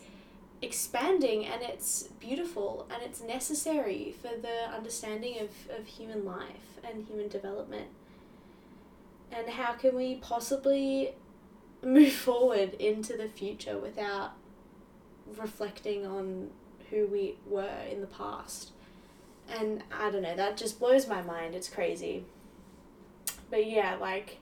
expanding 0.62 1.44
and 1.46 1.62
it's 1.62 2.04
beautiful 2.18 2.86
and 2.90 3.02
it's 3.02 3.22
necessary 3.22 4.14
for 4.20 4.30
the 4.40 4.74
understanding 4.74 5.38
of, 5.38 5.50
of 5.78 5.86
human 5.86 6.24
life 6.24 6.80
and 6.82 7.04
human 7.04 7.28
development. 7.28 7.88
And 9.30 9.48
how 9.50 9.74
can 9.74 9.94
we 9.94 10.16
possibly 10.16 11.12
move 11.82 12.12
forward 12.12 12.74
into 12.74 13.18
the 13.18 13.28
future 13.28 13.78
without 13.78 14.32
reflecting 15.36 16.06
on 16.06 16.50
who 16.88 17.06
we 17.06 17.36
were 17.46 17.82
in 17.90 18.00
the 18.00 18.06
past? 18.06 18.72
And 19.58 19.82
I 19.92 20.10
don't 20.10 20.22
know, 20.22 20.36
that 20.36 20.56
just 20.56 20.78
blows 20.78 21.08
my 21.08 21.22
mind. 21.22 21.54
It's 21.54 21.68
crazy. 21.68 22.24
But 23.50 23.66
yeah, 23.66 23.96
like, 24.00 24.38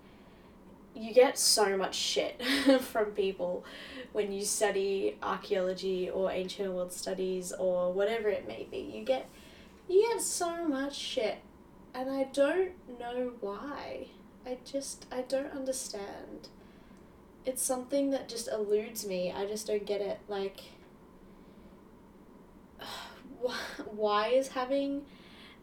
you 0.94 1.12
get 1.14 1.38
so 1.38 1.76
much 1.76 1.94
shit 1.94 2.42
from 2.80 3.06
people 3.12 3.64
when 4.12 4.32
you 4.32 4.44
study 4.44 5.16
archaeology 5.22 6.10
or 6.10 6.30
ancient 6.30 6.72
world 6.72 6.92
studies 6.92 7.52
or 7.52 7.92
whatever 7.92 8.28
it 8.28 8.48
may 8.48 8.66
be. 8.70 8.78
You 8.78 9.04
get 9.04 9.28
you 9.88 10.08
get 10.12 10.20
so 10.20 10.66
much 10.66 10.94
shit 10.94 11.38
and 11.94 12.10
I 12.10 12.24
don't 12.24 12.72
know 12.98 13.32
why. 13.40 14.08
I 14.44 14.58
just 14.64 15.06
I 15.12 15.22
don't 15.22 15.52
understand. 15.52 16.48
It's 17.46 17.62
something 17.62 18.10
that 18.10 18.28
just 18.28 18.48
eludes 18.48 19.06
me. 19.06 19.32
I 19.32 19.46
just 19.46 19.66
don't 19.66 19.86
get 19.86 20.00
it. 20.00 20.18
Like 20.28 20.60
why 23.90 24.28
is 24.28 24.48
having 24.48 25.02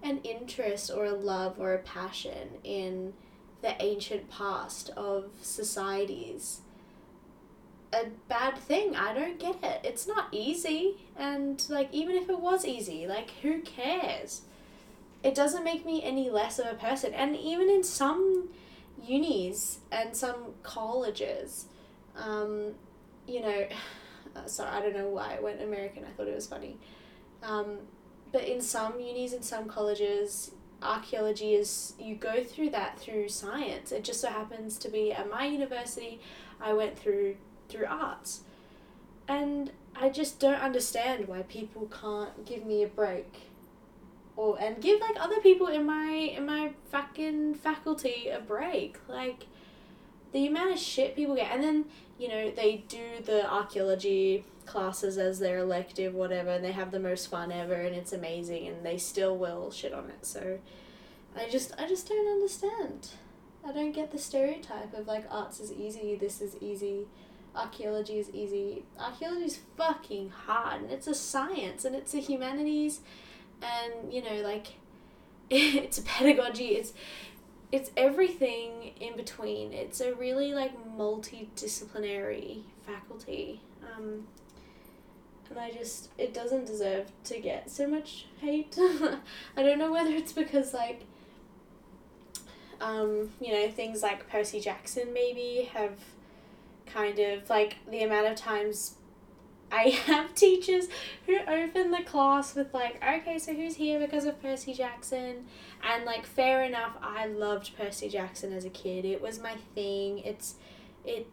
an 0.04 0.20
interest 0.24 0.92
or 0.92 1.06
a 1.06 1.14
love 1.14 1.60
or 1.60 1.74
a 1.74 1.80
passion 1.80 2.50
in 2.64 3.14
the 3.62 3.82
ancient 3.82 4.30
past 4.30 4.90
of 4.92 5.32
societies 5.42 6.62
a 7.96 8.08
bad 8.28 8.58
thing. 8.58 8.96
I 8.96 9.14
don't 9.14 9.40
get 9.40 9.64
it. 9.64 9.82
It's 9.84 10.08
not 10.08 10.28
easy. 10.32 10.98
And, 11.16 11.64
like, 11.70 11.90
even 11.92 12.16
if 12.16 12.30
it 12.30 12.40
was 12.40 12.66
easy, 12.66 13.08
like, 13.08 13.32
who 13.42 13.62
cares? 13.62 14.42
It 15.24 15.34
doesn't 15.34 15.64
make 15.64 15.86
me 15.86 16.04
any 16.04 16.30
less 16.30 16.60
of 16.60 16.68
a 16.68 16.76
person. 16.76 17.14
And 17.14 17.36
even 17.36 17.70
in 17.70 17.84
some 17.84 18.50
unis 19.02 19.80
and 19.92 20.16
some 20.16 20.54
colleges, 20.64 21.66
um, 22.16 22.74
you 23.28 23.42
know, 23.42 23.68
sorry, 24.46 24.70
I 24.70 24.82
don't 24.82 24.96
know 24.96 25.10
why 25.10 25.38
I 25.38 25.42
went 25.42 25.62
American. 25.62 26.04
I 26.04 26.12
thought 26.12 26.28
it 26.28 26.36
was 26.36 26.48
funny. 26.48 26.78
Um, 27.46 27.78
but 28.32 28.44
in 28.44 28.62
some 28.62 29.00
unis 29.00 29.34
and 29.34 29.46
some 29.46 29.68
colleges, 29.68 30.52
archaeology 30.82 31.54
is 31.54 31.94
you 32.00 32.16
go 32.16 32.44
through 32.44 32.70
that 32.72 33.00
through 33.00 33.30
science. 33.30 33.92
It 33.92 34.04
just 34.04 34.22
so 34.22 34.30
happens 34.30 34.78
to 34.80 34.90
be 34.90 35.12
at 35.12 35.30
my 35.30 35.46
university, 35.46 36.20
I 36.60 36.74
went 36.74 36.98
through 36.98 37.38
through 37.70 37.86
arts. 37.88 38.42
And 39.28 39.72
I 39.96 40.10
just 40.10 40.40
don't 40.40 40.60
understand 40.60 41.28
why 41.28 41.44
people 41.44 41.88
can't 41.88 42.46
give 42.46 42.66
me 42.66 42.84
a 42.84 42.88
break. 42.88 43.50
Or 44.36 44.60
and 44.60 44.82
give 44.82 45.00
like 45.00 45.16
other 45.20 45.40
people 45.40 45.68
in 45.68 45.86
my 45.86 46.12
in 46.12 46.46
my 46.46 46.74
fucking 46.92 47.56
faculty 47.56 48.28
a 48.28 48.40
break. 48.40 48.98
Like 49.08 49.46
the 50.34 50.48
amount 50.48 50.74
of 50.74 50.80
shit 50.80 51.16
people 51.16 51.36
get 51.36 51.52
and 51.52 51.64
then, 51.64 51.86
you 52.18 52.28
know, 52.28 52.52
they 52.52 52.86
do 52.88 53.22
the 53.24 53.50
archaeology 53.52 54.46
classes 54.66 55.18
as 55.18 55.40
their 55.40 55.60
elective, 55.60 56.14
whatever, 56.14 56.52
and 56.52 56.64
they 56.64 56.72
have 56.72 56.92
the 56.92 57.00
most 57.00 57.30
fun 57.30 57.52
ever 57.52 57.74
and 57.74 57.96
it's 57.96 58.14
amazing 58.14 58.68
and 58.68 58.86
they 58.86 58.98
still 58.98 59.38
will 59.38 59.72
shit 59.72 59.94
on 59.94 60.10
it. 60.10 60.26
So 60.26 60.60
I 61.36 61.50
just 61.50 61.74
I 61.78 61.88
just 61.88 62.08
don't 62.08 62.28
understand. 62.28 63.10
I 63.66 63.72
don't 63.72 63.92
get 63.92 64.12
the 64.12 64.20
stereotype 64.20 64.94
of 64.94 65.08
like 65.08 65.26
arts 65.30 65.60
is 65.60 65.72
easy, 65.72 66.16
this 66.16 66.42
is 66.42 66.56
easy 66.62 67.08
archaeology 67.56 68.20
is 68.20 68.30
easy. 68.32 68.84
Archaeology 69.00 69.46
is 69.46 69.60
fucking 69.78 70.30
hard, 70.30 70.82
and 70.84 70.92
it's 70.92 71.08
a 71.08 71.16
science, 71.16 71.86
and 71.86 71.96
it's 71.96 72.14
a 72.14 72.20
humanities, 72.20 73.02
and 73.62 74.14
you 74.14 74.22
know, 74.22 74.42
like, 74.42 74.68
it's 75.50 75.98
a 75.98 76.02
pedagogy. 76.02 76.70
It's 76.76 76.94
it's 77.72 77.92
everything 77.98 78.94
in 79.00 79.16
between. 79.16 79.74
It's 79.74 80.02
a 80.02 80.14
really 80.14 80.54
like 80.54 80.72
multidisciplinary 80.98 82.62
faculty. 82.86 83.62
Um, 83.84 84.28
and 85.50 85.60
I 85.60 85.72
just 85.72 86.10
it 86.18 86.34
doesn't 86.34 86.66
deserve 86.66 87.08
to 87.26 87.40
get 87.40 87.70
so 87.70 87.88
much 87.88 88.26
hate. 88.40 88.76
I 88.80 89.64
don't 89.64 89.80
know 89.80 89.92
whether 89.92 90.12
it's 90.12 90.34
because 90.34 90.74
like 90.74 91.06
um, 92.82 93.32
you 93.40 93.54
know, 93.54 93.70
things 93.70 94.04
like 94.04 94.30
Percy 94.30 94.60
Jackson 94.60 95.14
maybe 95.14 95.70
have 95.74 95.98
kind 96.86 97.20
of 97.20 97.50
like 97.50 97.78
the 97.90 98.04
amount 98.04 98.28
of 98.28 98.36
times 98.36 98.96
I 99.76 99.90
have 100.06 100.34
teachers 100.34 100.88
who 101.26 101.38
open 101.40 101.92
the 101.92 102.04
class 102.06 102.56
with 102.56 102.74
like, 102.74 103.04
okay, 103.04 103.38
so 103.38 103.54
who's 103.54 103.76
here 103.76 104.00
because 104.00 104.26
of 104.26 104.42
Percy 104.42 104.74
Jackson? 104.74 105.46
And 105.84 106.06
like 106.06 106.26
fair 106.26 106.64
enough, 106.64 106.96
I 107.02 107.26
loved 107.26 107.76
Percy 107.78 108.08
Jackson 108.08 108.54
as 108.54 108.64
a 108.64 108.70
kid. 108.70 109.04
It 109.04 109.22
was 109.22 109.40
my 109.40 109.56
thing. 109.74 110.20
It's 110.20 110.56
it 111.04 111.28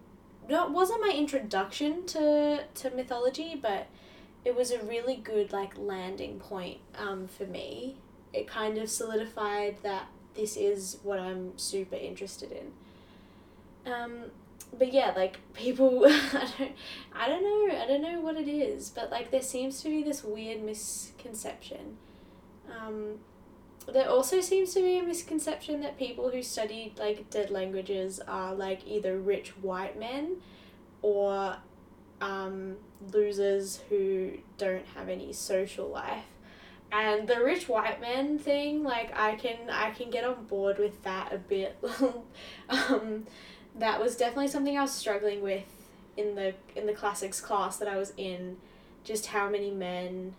not 0.49 0.73
wasn't 0.73 1.01
my 1.01 1.13
introduction 1.15 2.05
to 2.07 2.65
to 2.75 2.91
mythology, 2.91 3.59
but 3.61 3.87
it 4.45 4.57
was 4.57 4.73
a 4.73 4.83
really 4.83 5.17
good 5.17 5.53
like 5.53 5.79
landing 5.79 6.41
point 6.41 6.79
um 6.99 7.29
for 7.29 7.47
me. 7.47 7.97
It 8.33 8.49
kind 8.49 8.77
of 8.79 8.91
solidified 8.91 9.77
that 9.83 10.09
this 10.35 10.57
is 10.57 10.97
what 11.03 11.21
I'm 11.21 11.57
super 11.59 11.97
interested 11.97 12.51
in. 12.51 13.93
Um 13.93 14.31
but 14.79 14.93
yeah, 14.93 15.13
like 15.15 15.39
people, 15.55 16.05
I 16.07 16.49
don't, 16.59 16.73
I 17.15 17.29
don't 17.29 17.43
know, 17.43 17.77
I 17.77 17.87
don't 17.87 18.03
know 18.03 18.21
what 18.21 18.37
it 18.37 18.49
is, 18.49 18.91
but 18.91 19.11
like 19.11 19.31
there 19.31 19.43
seems 19.43 19.83
to 19.83 19.89
be 19.89 20.03
this 20.03 20.25
weird 20.25 20.63
misconception. 20.63 21.99
Um, 22.71 23.19
there 23.93 24.09
also 24.09 24.41
seems 24.41 24.73
to 24.75 24.81
be 24.81 24.99
a 24.99 25.03
misconception 25.03 25.81
that 25.81 25.99
people 25.99 26.31
who 26.31 26.43
study 26.43 26.95
like 26.97 27.29
dead 27.31 27.51
languages 27.51 28.21
are 28.29 28.55
like 28.55 28.87
either 28.87 29.19
rich 29.19 29.51
white 29.61 29.99
men, 29.99 30.37
or, 31.03 31.57
um, 32.21 32.77
losers 33.13 33.81
who 33.89 34.33
don't 34.57 34.87
have 34.95 35.09
any 35.09 35.33
social 35.33 35.89
life. 35.89 36.25
And 36.93 37.27
the 37.27 37.43
rich 37.43 37.69
white 37.69 38.01
men 38.01 38.39
thing, 38.39 38.85
like 38.85 39.19
I 39.19 39.35
can 39.37 39.71
I 39.71 39.91
can 39.93 40.11
get 40.11 40.25
on 40.25 40.45
board 40.45 40.79
with 40.79 41.03
that 41.05 41.33
a 41.33 41.39
bit. 41.39 41.83
um, 42.69 43.27
that 43.79 44.01
was 44.01 44.17
definitely 44.17 44.49
something 44.49 44.77
I 44.77 44.83
was 44.83 44.93
struggling 44.93 45.43
with 45.43 45.65
in 46.17 46.35
the 46.35 46.55
in 46.77 46.87
the 46.87 46.93
classics 46.93 47.41
class 47.41 47.77
that 47.79 47.89
I 47.89 47.97
was 47.97 48.13
in, 48.17 48.57
just 49.05 49.27
how 49.27 49.49
many 49.49 49.71
men 49.71 50.35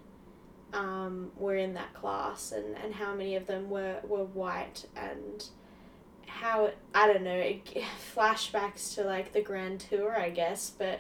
um, 0.74 1.32
were 1.38 1.56
in 1.56 1.74
that 1.76 1.94
class 1.94 2.52
and, 2.52 2.76
and 2.84 2.96
how 2.96 3.14
many 3.14 3.36
of 3.36 3.48
them 3.48 3.70
were, 3.70 3.98
were 4.08 4.26
white 4.26 4.86
and 4.96 5.48
how 6.28 6.72
I 6.94 7.08
don't 7.08 7.24
know 7.24 7.32
it, 7.32 7.66
flashbacks 8.16 8.96
to 8.96 9.04
like 9.04 9.34
the 9.34 9.42
grand 9.42 9.82
tour 9.82 10.18
I 10.18 10.30
guess 10.30 10.72
but 10.72 11.00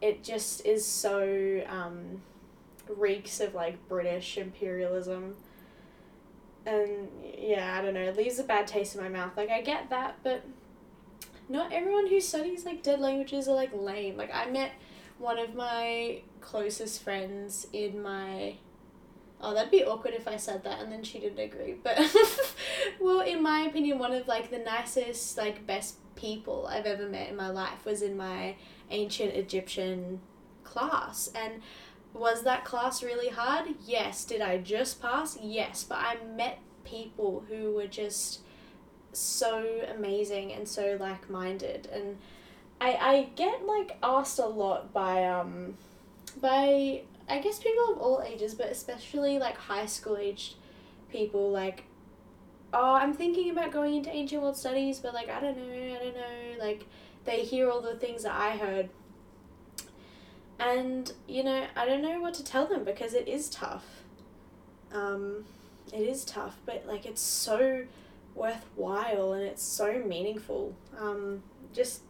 it 0.00 0.22
just 0.22 0.64
is 0.64 0.86
so 0.86 1.62
um, 1.68 2.22
reeks 2.88 3.40
of 3.40 3.54
like 3.54 3.88
British 3.88 4.38
imperialism. 4.38 5.34
And 6.66 7.08
yeah 7.36 7.76
I 7.78 7.82
don't 7.82 7.94
know 7.94 8.00
it 8.00 8.16
leaves 8.16 8.38
a 8.38 8.44
bad 8.44 8.66
taste 8.66 8.94
in 8.94 9.02
my 9.02 9.08
mouth 9.08 9.36
like 9.36 9.50
I 9.50 9.60
get 9.60 9.90
that 9.90 10.18
but 10.22 10.44
not 11.48 11.72
everyone 11.72 12.06
who 12.08 12.20
studies 12.20 12.64
like 12.64 12.82
dead 12.82 13.00
languages 13.00 13.48
are 13.48 13.54
like 13.54 13.70
lame. 13.74 14.16
Like 14.16 14.30
I 14.34 14.50
met 14.50 14.72
one 15.18 15.38
of 15.38 15.54
my 15.54 16.22
closest 16.40 17.02
friends 17.02 17.66
in 17.72 18.02
my 18.02 18.56
Oh, 19.40 19.52
that'd 19.52 19.70
be 19.70 19.84
awkward 19.84 20.14
if 20.14 20.26
I 20.26 20.36
said 20.38 20.64
that 20.64 20.80
and 20.80 20.90
then 20.90 21.02
she 21.02 21.18
didn't 21.18 21.38
agree. 21.38 21.74
But 21.82 21.98
well, 23.00 23.20
in 23.20 23.42
my 23.42 23.60
opinion, 23.60 23.98
one 23.98 24.12
of 24.12 24.26
like 24.26 24.50
the 24.50 24.58
nicest, 24.58 25.36
like 25.36 25.66
best 25.66 25.96
people 26.16 26.66
I've 26.66 26.86
ever 26.86 27.06
met 27.08 27.28
in 27.28 27.36
my 27.36 27.50
life 27.50 27.84
was 27.84 28.00
in 28.00 28.16
my 28.16 28.56
ancient 28.90 29.34
Egyptian 29.34 30.20
class. 30.62 31.30
And 31.34 31.60
was 32.14 32.42
that 32.44 32.64
class 32.64 33.02
really 33.02 33.28
hard? 33.28 33.66
Yes. 33.84 34.24
Did 34.24 34.40
I 34.40 34.58
just 34.58 35.02
pass? 35.02 35.36
Yes. 35.42 35.84
But 35.84 35.98
I 35.98 36.16
met 36.24 36.60
people 36.84 37.44
who 37.48 37.74
were 37.74 37.86
just 37.86 38.40
so 39.18 39.82
amazing 39.94 40.52
and 40.52 40.68
so 40.68 40.96
like 41.00 41.28
minded 41.30 41.88
and 41.92 42.16
I 42.80 42.92
I 42.92 43.28
get 43.36 43.66
like 43.66 43.96
asked 44.02 44.38
a 44.38 44.46
lot 44.46 44.92
by 44.92 45.24
um 45.24 45.76
by 46.40 47.02
I 47.28 47.38
guess 47.38 47.58
people 47.58 47.92
of 47.92 47.98
all 47.98 48.22
ages 48.26 48.54
but 48.54 48.70
especially 48.70 49.38
like 49.38 49.56
high 49.56 49.86
school 49.86 50.16
aged 50.16 50.54
people 51.10 51.50
like 51.50 51.84
oh 52.72 52.94
I'm 52.94 53.14
thinking 53.14 53.50
about 53.50 53.72
going 53.72 53.94
into 53.94 54.10
ancient 54.10 54.42
world 54.42 54.56
studies 54.56 54.98
but 54.98 55.14
like 55.14 55.28
I 55.28 55.40
don't 55.40 55.56
know 55.56 55.94
I 55.94 55.98
don't 55.98 56.14
know. 56.14 56.64
Like 56.64 56.86
they 57.24 57.42
hear 57.42 57.70
all 57.70 57.80
the 57.80 57.94
things 57.94 58.24
that 58.24 58.34
I 58.34 58.56
heard. 58.56 58.90
And 60.58 61.10
you 61.26 61.44
know 61.44 61.66
I 61.76 61.86
don't 61.86 62.02
know 62.02 62.20
what 62.20 62.34
to 62.34 62.44
tell 62.44 62.66
them 62.66 62.84
because 62.84 63.14
it 63.14 63.28
is 63.28 63.48
tough. 63.48 63.84
Um 64.92 65.44
it 65.92 66.00
is 66.00 66.24
tough 66.24 66.56
but 66.66 66.84
like 66.86 67.06
it's 67.06 67.20
so 67.20 67.84
worthwhile 68.34 69.32
and 69.32 69.42
it's 69.44 69.62
so 69.62 70.02
meaningful. 70.06 70.74
Um, 70.98 71.42
just 71.72 72.02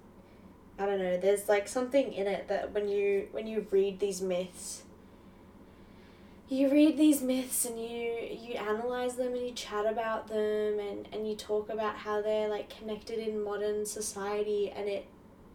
I 0.79 0.87
don't 0.87 0.99
know. 0.99 1.17
There's 1.17 1.49
like 1.49 1.69
something 1.69 2.13
in 2.13 2.27
it 2.27 2.49
that 2.49 2.73
when 2.73 2.89
you 2.89 3.29
when 3.33 3.47
you 3.47 3.67
read 3.71 4.01
these 4.01 4.21
myths, 4.21 4.83
you 6.49 6.71
read 6.71 6.99
these 6.99 7.23
myths 7.23 7.65
and 7.65 7.79
you 7.79 8.13
you 8.31 8.55
analyze 8.55 9.15
them 9.15 9.35
and 9.35 9.47
you 9.47 9.53
chat 9.53 9.87
about 9.87 10.29
them 10.29 10.79
and 10.79 11.09
and 11.13 11.29
you 11.29 11.37
talk 11.37 11.69
about 11.69 11.97
how 11.97 12.21
they're 12.21 12.49
like 12.49 12.77
connected 12.77 13.19
in 13.19 13.43
modern 13.43 13.87
society 13.87 14.71
and 14.75 14.89
it 14.89 15.07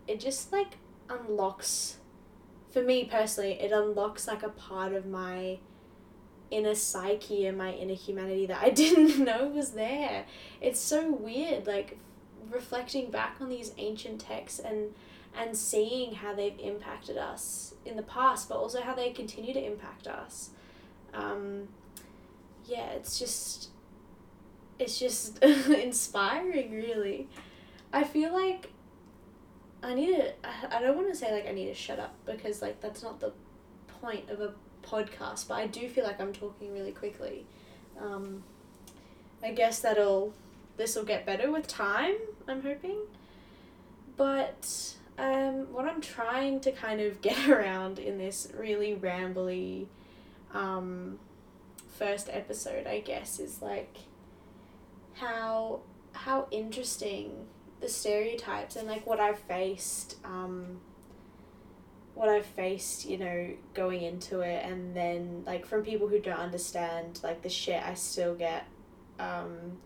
it 0.07 0.19
just 0.19 0.51
like 0.51 0.77
unlocks 1.09 1.97
for 2.71 2.81
me 2.81 3.05
personally 3.05 3.53
it 3.53 3.71
unlocks 3.71 4.27
like 4.27 4.43
a 4.43 4.49
part 4.49 4.93
of 4.93 5.05
my 5.05 5.59
inner 6.51 6.75
psyche 6.75 7.46
and 7.46 7.58
my 7.58 7.72
inner 7.74 7.94
humanity 7.94 8.46
that 8.48 8.62
I 8.62 8.70
didn't 8.84 9.24
know 9.24 9.48
was 9.48 9.72
there. 9.72 10.25
It's 10.62 10.79
so 10.79 11.12
weird 11.12 11.68
like 11.68 11.98
reflecting 12.50 13.12
back 13.12 13.38
on 13.39 13.50
these 13.50 13.74
ancient 13.77 14.22
texts 14.22 14.60
and 14.60 14.94
and 15.38 15.56
seeing 15.56 16.15
how 16.15 16.34
they've 16.34 16.58
impacted 16.60 17.15
us 17.15 17.75
in 17.86 17.96
the 17.96 18.03
past 18.03 18.50
but 18.50 18.58
also 18.58 18.82
how 18.82 18.96
they 18.96 19.12
continue 19.12 19.53
to 19.53 19.63
impact 19.63 20.08
us. 20.08 20.50
Um, 21.13 21.68
yeah, 22.65 22.89
it's 22.91 23.20
just 23.20 23.70
it's 24.77 24.98
just 24.98 25.44
inspiring 25.44 26.72
really. 26.72 27.27
I 27.91 28.03
feel 28.03 28.34
like 28.34 28.72
I 29.84 29.94
need 29.94 30.15
to 30.15 30.34
I 30.75 30.82
don't 30.82 30.96
want 30.96 31.10
to 31.10 31.15
say 31.15 31.32
like 31.32 31.48
I 31.48 31.51
need 31.51 31.68
to 31.68 31.74
shut 31.74 32.00
up 32.00 32.13
because 32.25 32.62
like 32.62 32.82
that's 32.82 33.03
not 33.03 33.20
the 33.20 33.34
point 34.01 34.29
of 34.29 34.39
a 34.41 34.53
podcast, 34.83 35.48
but 35.48 35.55
I 35.55 35.67
do 35.67 35.88
feel 35.89 36.03
like 36.03 36.19
I'm 36.19 36.33
talking 36.33 36.74
really 36.74 36.91
quickly. 36.91 37.45
Um, 38.00 38.43
I 39.43 39.51
guess 39.51 39.79
that'll 39.79 40.33
this 40.77 40.95
will 40.95 41.03
get 41.03 41.25
better 41.25 41.51
with 41.51 41.67
time. 41.67 42.15
I'm 42.48 42.62
hoping, 42.62 43.00
but 44.17 44.95
um, 45.17 45.74
what 45.74 45.86
I'm 45.86 46.01
trying 46.01 46.62
to 46.62 46.71
kind 46.71 47.01
of 47.01 47.21
get 47.21 47.50
around 47.50 48.00
in 48.00 48.17
this 48.17 48.51
really 48.57 48.95
rambly 48.95 49.88
um, 50.53 51.19
first 51.98 52.29
episode, 52.31 52.88
I 52.88 53.00
guess, 53.00 53.39
is 53.39 53.62
like 53.62 53.98
how 55.15 55.81
how 56.13 56.48
interesting 56.51 57.48
the 57.81 57.89
stereotypes 57.89 58.75
and 58.75 58.88
like 58.88 59.05
what 59.05 59.19
I've 59.19 59.39
faced 59.39 60.17
um, 60.25 60.81
what 62.19 62.27
I've 62.27 62.45
faced, 62.45 63.05
you 63.05 63.17
know, 63.17 63.49
going 63.73 64.01
into 64.01 64.41
it, 64.41 64.65
and 64.65 64.93
then 64.93 65.43
like 65.47 65.65
from 65.65 65.83
people 65.83 66.09
who 66.09 66.19
don't 66.19 66.38
understand 66.38 67.21
like 67.23 67.43
the 67.43 67.49
shit 67.49 67.81
I 67.81 67.93
still 67.93 68.35
get, 68.35 68.65
um, 69.21 69.77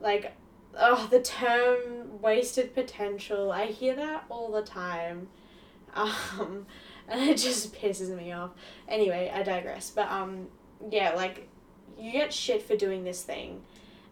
like, 0.00 0.32
oh, 0.76 1.06
the 1.08 1.20
term 1.20 2.20
wasted 2.20 2.74
potential. 2.74 3.52
I 3.52 3.66
hear 3.66 3.94
that 3.94 4.24
all 4.28 4.50
the 4.50 4.62
time, 4.62 5.28
um, 5.94 6.66
and 7.06 7.30
it 7.30 7.36
just 7.36 7.72
pisses 7.80 8.08
me 8.16 8.32
off. 8.32 8.50
Anyway, 8.88 9.30
I 9.32 9.44
digress. 9.44 9.90
But 9.90 10.10
um, 10.10 10.48
yeah, 10.90 11.12
like, 11.14 11.48
you 11.96 12.10
get 12.10 12.34
shit 12.34 12.64
for 12.64 12.74
doing 12.74 13.04
this 13.04 13.22
thing, 13.22 13.62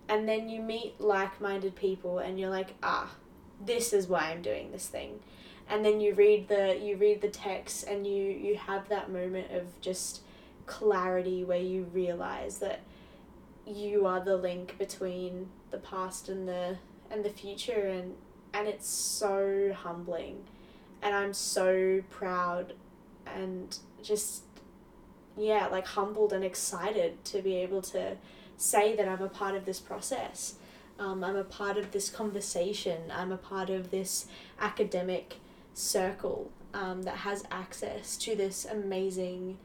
and 0.08 0.28
then 0.28 0.48
you 0.48 0.62
meet 0.62 1.00
like 1.00 1.40
minded 1.40 1.74
people, 1.74 2.20
and 2.20 2.38
you're 2.38 2.50
like, 2.50 2.74
ah, 2.84 3.10
this 3.60 3.92
is 3.92 4.06
why 4.06 4.30
I'm 4.30 4.42
doing 4.42 4.70
this 4.70 4.86
thing 4.86 5.18
and 5.68 5.84
then 5.84 6.00
you 6.00 6.14
read 6.14 6.48
the 6.48 6.78
you 6.80 6.96
read 6.96 7.20
the 7.20 7.28
text 7.28 7.84
and 7.84 8.06
you 8.06 8.22
you 8.24 8.56
have 8.56 8.88
that 8.88 9.10
moment 9.10 9.50
of 9.50 9.80
just 9.80 10.20
clarity 10.66 11.44
where 11.44 11.60
you 11.60 11.84
realize 11.92 12.58
that 12.58 12.80
you 13.66 14.06
are 14.06 14.20
the 14.24 14.36
link 14.36 14.78
between 14.78 15.48
the 15.70 15.78
past 15.78 16.28
and 16.28 16.46
the 16.46 16.76
and 17.10 17.24
the 17.24 17.30
future 17.30 17.88
and 17.88 18.14
and 18.54 18.68
it's 18.68 18.88
so 18.88 19.72
humbling. 19.76 20.44
And 21.02 21.14
I'm 21.14 21.34
so 21.34 22.02
proud 22.10 22.72
and 23.26 23.76
just 24.02 24.42
yeah 25.36 25.66
like 25.66 25.86
humbled 25.86 26.32
and 26.32 26.44
excited 26.44 27.24
to 27.26 27.42
be 27.42 27.56
able 27.56 27.82
to 27.82 28.16
say 28.56 28.96
that 28.96 29.08
I'm 29.08 29.22
a 29.22 29.28
part 29.28 29.54
of 29.54 29.64
this 29.64 29.80
process. 29.80 30.54
Um, 30.98 31.22
I'm 31.22 31.36
a 31.36 31.44
part 31.44 31.76
of 31.76 31.92
this 31.92 32.08
conversation. 32.08 33.02
I'm 33.10 33.30
a 33.30 33.36
part 33.36 33.68
of 33.68 33.90
this 33.90 34.26
academic 34.58 35.36
circle 35.76 36.50
um, 36.72 37.02
that 37.02 37.18
has 37.18 37.44
access 37.50 38.16
to 38.16 38.34
this 38.34 38.64
amazing 38.64 39.58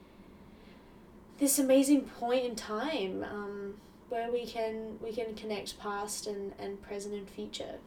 this 1.38 1.58
amazing 1.58 2.02
point 2.02 2.44
in 2.44 2.54
time 2.54 3.24
um, 3.24 3.74
where 4.10 4.30
we 4.30 4.46
can 4.46 4.98
we 5.00 5.10
can 5.12 5.34
connect 5.34 5.78
past 5.78 6.26
and, 6.26 6.52
and 6.58 6.80
present 6.82 7.14
and 7.14 7.28
future. 7.28 7.78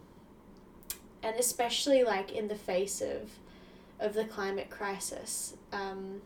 And 1.23 1.35
especially 1.39 2.03
like 2.03 2.31
in 2.31 2.47
the 2.47 2.55
face 2.55 3.01
of 3.01 3.29
of 3.99 4.13
the 4.13 4.25
climate 4.25 4.69
crisis 4.69 5.55
um, 5.71 6.21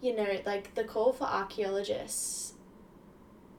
you 0.00 0.16
know 0.16 0.40
like 0.46 0.74
the 0.74 0.84
call 0.84 1.12
for 1.12 1.24
archaeologists 1.24 2.54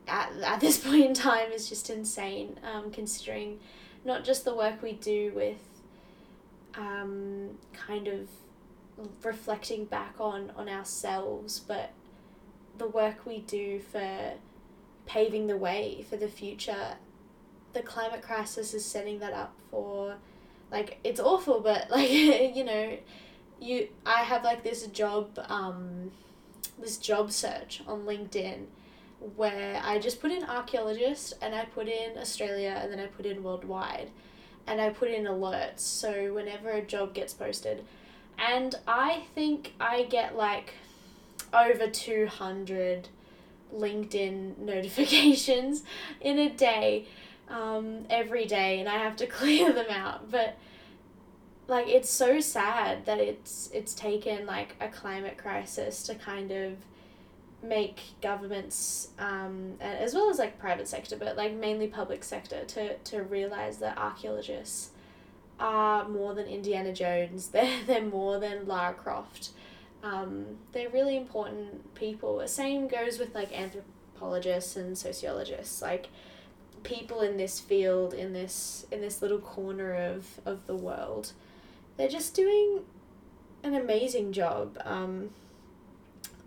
at, 0.07 0.31
at 0.43 0.59
this 0.59 0.77
point 0.83 1.05
in 1.05 1.13
time 1.13 1.51
is 1.51 1.69
just 1.69 1.89
insane 1.89 2.59
um, 2.63 2.91
considering 2.91 3.59
not 4.03 4.23
just 4.23 4.43
the 4.43 4.53
work 4.53 4.81
we 4.81 4.93
do 4.93 5.31
with 5.35 5.68
um, 6.79 7.57
kind 7.73 8.07
of 8.07 8.29
reflecting 9.23 9.85
back 9.85 10.15
on 10.19 10.51
on 10.55 10.69
ourselves, 10.69 11.59
but 11.59 11.91
the 12.77 12.87
work 12.87 13.25
we 13.25 13.39
do 13.41 13.79
for 13.79 14.33
paving 15.05 15.47
the 15.47 15.57
way 15.57 16.05
for 16.09 16.17
the 16.17 16.27
future. 16.27 16.95
The 17.73 17.81
climate 17.83 18.23
crisis 18.23 18.73
is 18.73 18.83
setting 18.83 19.19
that 19.19 19.33
up 19.33 19.53
for, 19.69 20.15
like 20.71 20.99
it's 21.03 21.19
awful, 21.19 21.59
but 21.59 21.91
like 21.91 22.09
you 22.09 22.63
know, 22.63 22.97
you 23.59 23.89
I 24.05 24.23
have 24.23 24.43
like 24.43 24.63
this 24.63 24.87
job 24.87 25.37
um, 25.49 26.11
this 26.79 26.97
job 26.97 27.31
search 27.31 27.81
on 27.87 28.05
LinkedIn 28.05 28.65
where 29.35 29.81
I 29.83 29.99
just 29.99 30.21
put 30.21 30.31
in 30.31 30.43
archaeologist 30.45 31.33
and 31.41 31.53
I 31.53 31.65
put 31.65 31.89
in 31.89 32.17
Australia 32.17 32.79
and 32.81 32.89
then 32.89 33.01
I 33.01 33.07
put 33.07 33.25
in 33.25 33.43
worldwide 33.43 34.11
and 34.69 34.79
I 34.79 34.89
put 34.91 35.09
in 35.09 35.25
alerts 35.25 35.79
so 35.79 36.33
whenever 36.33 36.69
a 36.69 36.81
job 36.81 37.13
gets 37.13 37.33
posted. 37.33 37.83
And 38.37 38.75
I 38.87 39.23
think 39.33 39.73
I 39.79 40.03
get 40.03 40.37
like 40.37 40.75
over 41.53 41.87
200 41.87 43.09
LinkedIn 43.75 44.57
notifications 44.59 45.83
in 46.21 46.37
a 46.37 46.49
day, 46.49 47.07
um, 47.49 48.05
every 48.09 48.45
day, 48.45 48.79
and 48.79 48.87
I 48.87 48.97
have 48.99 49.15
to 49.17 49.27
clear 49.39 49.73
them 49.73 49.89
out. 49.89 50.31
But 50.31 50.55
like 51.67 51.87
it's 51.87 52.09
so 52.09 52.39
sad 52.39 53.05
that 53.05 53.19
it's 53.19 53.69
it's 53.73 53.93
taken 53.93 54.45
like 54.45 54.75
a 54.79 54.87
climate 54.87 55.37
crisis 55.37 56.03
to 56.03 56.15
kind 56.15 56.51
of 56.51 56.73
make 57.61 57.99
governments 58.21 59.09
um, 59.19 59.73
as 59.81 60.13
well 60.13 60.29
as 60.29 60.39
like 60.39 60.57
private 60.59 60.87
sector 60.87 61.17
but 61.17 61.35
like 61.35 61.53
mainly 61.53 61.87
public 61.87 62.23
sector 62.23 62.63
to, 62.65 62.97
to 62.99 63.21
realize 63.23 63.77
that 63.79 63.97
archaeologists 63.97 64.91
are 65.59 66.07
more 66.07 66.33
than 66.33 66.45
indiana 66.45 66.93
jones. 66.93 67.47
They're, 67.51 67.83
they're 67.85 68.01
more 68.01 68.39
than 68.39 68.67
lara 68.67 68.93
croft. 68.93 69.49
Um, 70.01 70.45
they're 70.71 70.89
really 70.89 71.17
important 71.17 71.93
people. 71.93 72.37
The 72.37 72.47
same 72.47 72.87
goes 72.87 73.19
with 73.19 73.35
like 73.35 73.51
anthropologists 73.51 74.77
and 74.77 74.97
sociologists. 74.97 75.81
Like 75.81 76.07
people 76.83 77.19
in 77.19 77.35
this 77.35 77.59
field 77.59 78.13
in 78.13 78.31
this 78.31 78.85
in 78.89 79.01
this 79.01 79.21
little 79.21 79.39
corner 79.39 79.93
of, 79.93 80.39
of 80.45 80.65
the 80.65 80.75
world 80.75 81.33
they're 81.99 82.07
just 82.07 82.33
doing 82.33 82.79
an 83.61 83.75
amazing 83.75 84.31
job. 84.31 84.81
Um, 84.85 85.31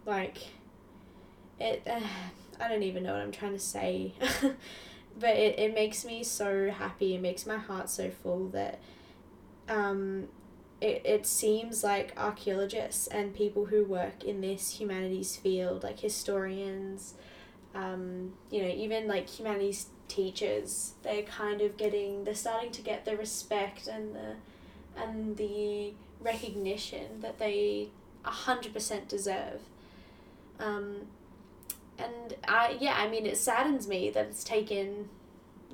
like 0.06 0.38
it 1.62 1.82
uh, 1.86 2.00
I 2.60 2.68
don't 2.68 2.82
even 2.82 3.02
know 3.02 3.12
what 3.12 3.22
I'm 3.22 3.32
trying 3.32 3.52
to 3.54 3.58
say. 3.58 4.14
but 5.18 5.36
it, 5.36 5.58
it 5.58 5.74
makes 5.74 6.04
me 6.04 6.22
so 6.22 6.70
happy. 6.70 7.14
It 7.14 7.20
makes 7.20 7.46
my 7.46 7.56
heart 7.56 7.90
so 7.90 8.10
full 8.10 8.48
that 8.48 8.80
um, 9.68 10.28
it, 10.80 11.02
it 11.04 11.26
seems 11.26 11.84
like 11.84 12.12
archaeologists 12.16 13.06
and 13.06 13.34
people 13.34 13.66
who 13.66 13.84
work 13.84 14.24
in 14.24 14.40
this 14.40 14.80
humanities 14.80 15.36
field, 15.36 15.82
like 15.82 16.00
historians, 16.00 17.14
um, 17.74 18.32
you 18.50 18.62
know, 18.62 18.68
even 18.68 19.06
like 19.08 19.28
humanities 19.28 19.86
teachers, 20.08 20.94
they're 21.02 21.22
kind 21.22 21.60
of 21.60 21.76
getting, 21.76 22.24
they're 22.24 22.34
starting 22.34 22.70
to 22.72 22.82
get 22.82 23.04
the 23.04 23.16
respect 23.16 23.86
and 23.86 24.14
the, 24.14 24.34
and 25.00 25.36
the 25.36 25.92
recognition 26.20 27.20
that 27.20 27.38
they 27.38 27.88
100% 28.24 29.08
deserve. 29.08 29.60
Um, 30.60 31.06
and 32.04 32.34
I 32.46 32.76
yeah, 32.80 32.94
I 32.96 33.08
mean 33.08 33.26
it 33.26 33.36
saddens 33.36 33.88
me 33.88 34.10
that 34.10 34.26
it's 34.26 34.44
taken 34.44 35.08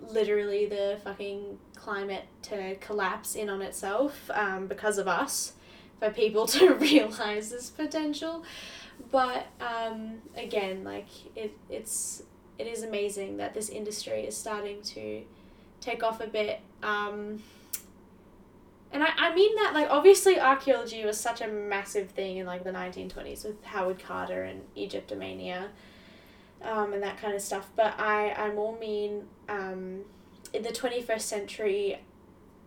literally 0.01 0.67
the 0.67 0.99
fucking 1.03 1.59
climate 1.75 2.25
to 2.43 2.77
collapse 2.77 3.35
in 3.35 3.49
on 3.49 3.63
itself 3.63 4.31
um, 4.33 4.67
because 4.67 4.99
of 4.99 5.09
us 5.09 5.55
for 5.99 6.11
people 6.11 6.47
to 6.59 6.75
realize 6.75 7.51
this 7.51 7.71
potential 7.71 8.45
but 9.11 9.47
um, 9.61 10.19
again 10.37 10.85
like 10.85 11.07
it 11.37 11.57
it's 11.69 12.23
it 12.59 12.67
is 12.67 12.83
amazing 12.83 13.37
that 13.37 13.55
this 13.55 13.69
industry 13.69 14.23
is 14.27 14.37
starting 14.37 14.83
to 14.83 15.23
take 15.81 16.03
off 16.03 16.21
a 16.21 16.27
bit. 16.27 16.61
Um, 16.83 17.43
and 18.91 19.03
I, 19.03 19.09
I 19.17 19.35
mean 19.35 19.55
that, 19.57 19.73
like, 19.75 19.89
obviously 19.91 20.41
archaeology 20.41 21.05
was 21.05 21.19
such 21.19 21.41
a 21.41 21.47
massive 21.47 22.11
thing 22.11 22.39
in, 22.39 22.47
like, 22.47 22.65
the 22.65 22.73
1920s 22.73 23.45
with 23.45 23.63
Howard 23.65 24.03
Carter 24.03 24.43
and 24.43 24.63
Egyptomania 24.77 25.69
um, 26.63 26.93
and 26.93 27.03
that 27.03 27.19
kind 27.21 27.35
of 27.35 27.43
stuff. 27.43 27.69
But 27.77 27.99
I, 27.99 28.33
I 28.33 28.53
more 28.53 28.79
mean 28.79 29.25
um, 29.49 30.05
in 30.53 30.63
the 30.63 30.71
21st 30.71 31.21
century, 31.21 31.99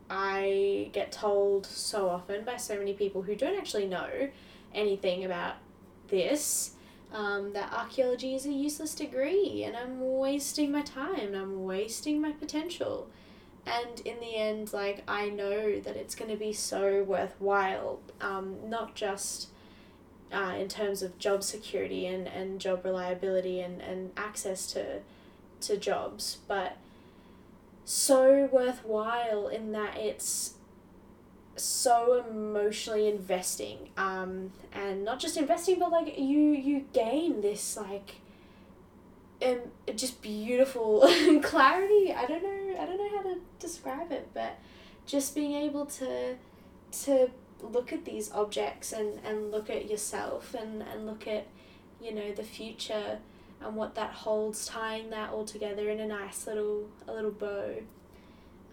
I 0.09 0.89
get 0.91 1.11
told 1.11 1.65
so 1.65 2.09
often 2.09 2.43
by 2.43 2.57
so 2.57 2.77
many 2.77 2.93
people 2.93 3.21
who 3.21 3.35
don't 3.35 3.57
actually 3.57 3.87
know 3.87 4.29
anything 4.73 5.23
about 5.23 5.55
this 6.09 6.75
um, 7.13 7.53
that 7.53 7.71
archaeology 7.73 8.35
is 8.35 8.45
a 8.45 8.51
useless 8.51 8.95
degree 8.95 9.63
and 9.63 9.75
I'm 9.75 9.99
wasting 10.17 10.71
my 10.71 10.81
time 10.81 11.19
and 11.19 11.35
I'm 11.35 11.63
wasting 11.63 12.21
my 12.21 12.31
potential. 12.31 13.09
And 13.65 13.99
in 14.01 14.19
the 14.19 14.35
end, 14.35 14.73
like, 14.73 15.03
I 15.07 15.29
know 15.29 15.79
that 15.79 15.95
it's 15.95 16.15
going 16.15 16.31
to 16.31 16.37
be 16.37 16.51
so 16.51 17.03
worthwhile, 17.03 17.99
um, 18.19 18.57
not 18.65 18.95
just 18.95 19.49
uh, 20.31 20.55
in 20.57 20.67
terms 20.67 21.01
of 21.01 21.17
job 21.19 21.43
security 21.43 22.05
and, 22.05 22.27
and 22.27 22.59
job 22.59 22.83
reliability 22.85 23.59
and, 23.59 23.81
and 23.81 24.11
access 24.17 24.65
to, 24.73 24.99
to 25.61 25.77
jobs, 25.77 26.37
but 26.47 26.77
so 27.83 28.47
worthwhile 28.51 29.47
in 29.47 29.71
that 29.71 29.97
it's 29.97 30.53
so 31.55 32.23
emotionally 32.29 33.07
investing 33.07 33.89
um 33.97 34.51
and 34.71 35.03
not 35.03 35.19
just 35.19 35.35
investing 35.35 35.77
but 35.77 35.91
like 35.91 36.17
you 36.17 36.51
you 36.51 36.85
gain 36.93 37.41
this 37.41 37.75
like 37.77 38.15
um 39.45 39.59
just 39.95 40.21
beautiful 40.21 41.01
clarity. 41.43 42.13
I 42.13 42.25
don't 42.25 42.43
know 42.43 42.81
i 42.81 42.85
don't 42.85 42.97
know 42.97 43.17
how 43.17 43.23
to 43.23 43.39
describe 43.59 44.11
it 44.11 44.29
but 44.33 44.57
just 45.05 45.35
being 45.35 45.53
able 45.53 45.85
to 45.87 46.35
to 47.03 47.29
look 47.61 47.93
at 47.93 48.05
these 48.05 48.31
objects 48.31 48.91
and 48.91 49.19
and 49.23 49.51
look 49.51 49.69
at 49.69 49.89
yourself 49.89 50.53
and 50.53 50.81
and 50.81 51.05
look 51.05 51.27
at 51.27 51.47
you 52.01 52.13
know 52.13 52.31
the 52.31 52.43
future 52.43 53.19
and 53.61 53.75
what 53.75 53.95
that 53.95 54.11
holds 54.11 54.65
tying 54.65 55.09
that 55.11 55.31
all 55.31 55.45
together 55.45 55.89
in 55.89 55.99
a 55.99 56.07
nice 56.07 56.47
little 56.47 56.89
a 57.07 57.13
little 57.13 57.31
bow 57.31 57.75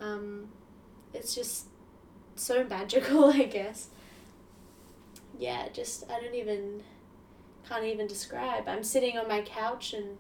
um 0.00 0.48
it's 1.12 1.34
just 1.34 1.66
so 2.38 2.64
magical, 2.64 3.24
I 3.32 3.44
guess. 3.44 3.88
Yeah, 5.38 5.68
just 5.72 6.04
I 6.10 6.20
don't 6.20 6.34
even 6.34 6.82
can't 7.68 7.84
even 7.84 8.06
describe. 8.06 8.68
I'm 8.68 8.82
sitting 8.82 9.18
on 9.18 9.28
my 9.28 9.42
couch 9.42 9.92
and 9.92 10.18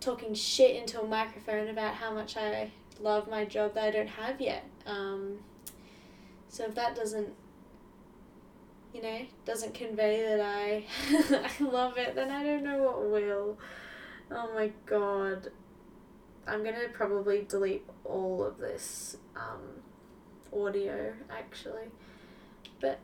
talking 0.00 0.34
shit 0.34 0.76
into 0.76 1.00
a 1.00 1.06
microphone 1.06 1.68
about 1.68 1.94
how 1.94 2.12
much 2.12 2.36
I 2.36 2.70
love 2.98 3.28
my 3.28 3.44
job 3.44 3.74
that 3.74 3.84
I 3.84 3.90
don't 3.90 4.08
have 4.08 4.40
yet. 4.40 4.64
Um, 4.86 5.38
so 6.48 6.64
if 6.64 6.74
that 6.74 6.96
doesn't, 6.96 7.28
you 8.92 9.02
know, 9.02 9.20
doesn't 9.44 9.74
convey 9.74 10.22
that 10.24 10.40
I 10.40 10.84
I 11.60 11.64
love 11.64 11.96
it, 11.96 12.14
then 12.14 12.30
I 12.30 12.42
don't 12.42 12.64
know 12.64 12.82
what 12.82 13.10
will. 13.10 13.58
Oh 14.30 14.54
my 14.54 14.72
god. 14.86 15.50
I'm 16.46 16.64
gonna 16.64 16.88
probably 16.92 17.46
delete 17.48 17.84
all 18.04 18.42
of 18.44 18.58
this. 18.58 19.16
Um, 19.36 19.82
audio 20.52 21.12
actually. 21.30 21.88
But 22.80 22.98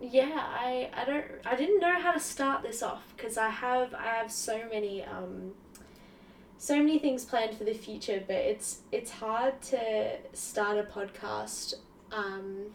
yeah, 0.00 0.32
I 0.34 0.90
I 0.94 1.04
don't 1.04 1.24
I 1.44 1.56
didn't 1.56 1.80
know 1.80 1.98
how 2.00 2.12
to 2.12 2.20
start 2.20 2.62
this 2.62 2.82
off 2.82 3.02
because 3.16 3.38
I 3.38 3.48
have 3.48 3.94
I 3.94 4.06
have 4.06 4.30
so 4.30 4.62
many 4.70 5.04
um 5.04 5.52
so 6.58 6.76
many 6.76 6.98
things 6.98 7.24
planned 7.24 7.56
for 7.56 7.64
the 7.64 7.74
future, 7.74 8.22
but 8.26 8.36
it's 8.36 8.80
it's 8.92 9.10
hard 9.10 9.60
to 9.62 10.18
start 10.32 10.78
a 10.78 10.82
podcast 10.82 11.74
um 12.12 12.72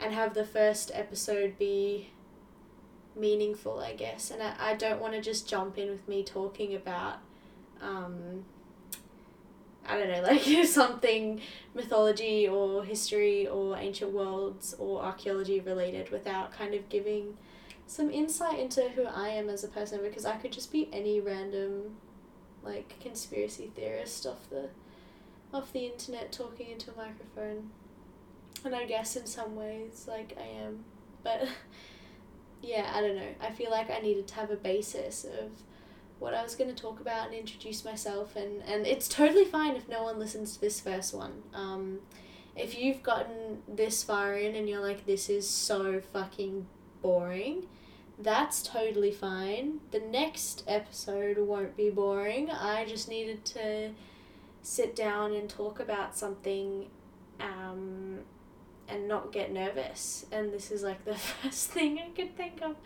and 0.00 0.12
have 0.12 0.34
the 0.34 0.44
first 0.44 0.90
episode 0.94 1.58
be 1.58 2.10
meaningful, 3.14 3.80
I 3.80 3.94
guess. 3.94 4.30
And 4.30 4.42
I, 4.42 4.54
I 4.58 4.74
don't 4.74 5.00
want 5.00 5.14
to 5.14 5.20
just 5.20 5.48
jump 5.48 5.78
in 5.78 5.88
with 5.88 6.06
me 6.06 6.22
talking 6.22 6.74
about 6.74 7.18
um 7.80 8.44
I 9.88 9.98
don't 9.98 10.10
know, 10.10 10.22
like 10.28 10.66
something 10.66 11.40
mythology 11.74 12.48
or 12.48 12.84
history 12.84 13.46
or 13.46 13.76
ancient 13.76 14.12
worlds 14.12 14.74
or 14.78 15.02
archaeology 15.02 15.60
related 15.60 16.10
without 16.10 16.52
kind 16.52 16.74
of 16.74 16.88
giving 16.88 17.36
some 17.86 18.10
insight 18.10 18.58
into 18.58 18.82
who 18.90 19.04
I 19.04 19.28
am 19.28 19.48
as 19.48 19.62
a 19.62 19.68
person 19.68 20.00
because 20.02 20.24
I 20.24 20.36
could 20.36 20.52
just 20.52 20.72
be 20.72 20.88
any 20.92 21.20
random 21.20 21.96
like 22.64 22.98
conspiracy 23.00 23.70
theorist 23.76 24.26
off 24.26 24.50
the 24.50 24.70
off 25.54 25.72
the 25.72 25.86
internet 25.86 26.32
talking 26.32 26.68
into 26.70 26.90
a 26.90 26.96
microphone. 26.96 27.70
And 28.66 28.74
I 28.74 28.84
guess 28.84 29.16
in 29.16 29.26
some 29.26 29.56
ways 29.56 30.06
like 30.08 30.36
I 30.38 30.64
am. 30.64 30.84
But 31.22 31.48
yeah, 32.62 32.92
I 32.94 33.00
don't 33.00 33.16
know. 33.16 33.34
I 33.40 33.52
feel 33.52 33.70
like 33.70 33.90
I 33.90 34.00
needed 34.00 34.26
to 34.28 34.34
have 34.34 34.50
a 34.50 34.56
basis 34.56 35.24
of 35.24 35.50
what 36.18 36.34
I 36.34 36.42
was 36.42 36.54
going 36.54 36.74
to 36.74 36.82
talk 36.82 37.00
about 37.00 37.26
and 37.26 37.34
introduce 37.34 37.84
myself 37.84 38.36
and 38.36 38.62
and 38.62 38.86
it's 38.86 39.06
totally 39.06 39.44
fine 39.44 39.76
if 39.76 39.86
no 39.88 40.02
one 40.02 40.18
listens 40.18 40.54
to 40.54 40.60
this 40.60 40.80
first 40.80 41.14
one. 41.14 41.42
Um, 41.54 42.00
if 42.56 42.78
you've 42.78 43.02
gotten 43.02 43.62
this 43.68 44.02
far 44.02 44.34
in 44.34 44.54
and 44.54 44.68
you're 44.68 44.80
like 44.80 45.06
this 45.06 45.28
is 45.28 45.48
so 45.48 46.00
fucking 46.00 46.66
boring, 47.02 47.66
that's 48.18 48.62
totally 48.62 49.12
fine. 49.12 49.80
The 49.90 50.00
next 50.00 50.64
episode 50.66 51.38
won't 51.38 51.76
be 51.76 51.90
boring. 51.90 52.50
I 52.50 52.86
just 52.86 53.08
needed 53.08 53.44
to 53.46 53.90
sit 54.62 54.96
down 54.96 55.34
and 55.34 55.48
talk 55.48 55.78
about 55.78 56.16
something 56.16 56.86
um, 57.40 58.20
and 58.88 59.08
not 59.08 59.32
get 59.32 59.52
nervous. 59.52 60.26
And 60.32 60.52
this 60.52 60.70
is 60.70 60.82
like 60.82 61.04
the 61.04 61.14
first 61.42 61.70
thing 61.70 61.98
I 61.98 62.10
could 62.10 62.36
think 62.36 62.62
of. 62.62 62.76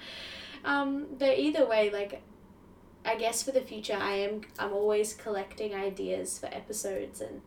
Um, 0.64 1.06
but 1.18 1.38
either 1.38 1.66
way, 1.66 1.90
like 1.90 2.22
I 3.04 3.16
guess 3.16 3.42
for 3.42 3.52
the 3.52 3.60
future, 3.60 3.96
I 3.98 4.12
am 4.16 4.42
I'm 4.58 4.72
always 4.72 5.14
collecting 5.14 5.74
ideas 5.74 6.38
for 6.38 6.46
episodes 6.46 7.20
and 7.20 7.40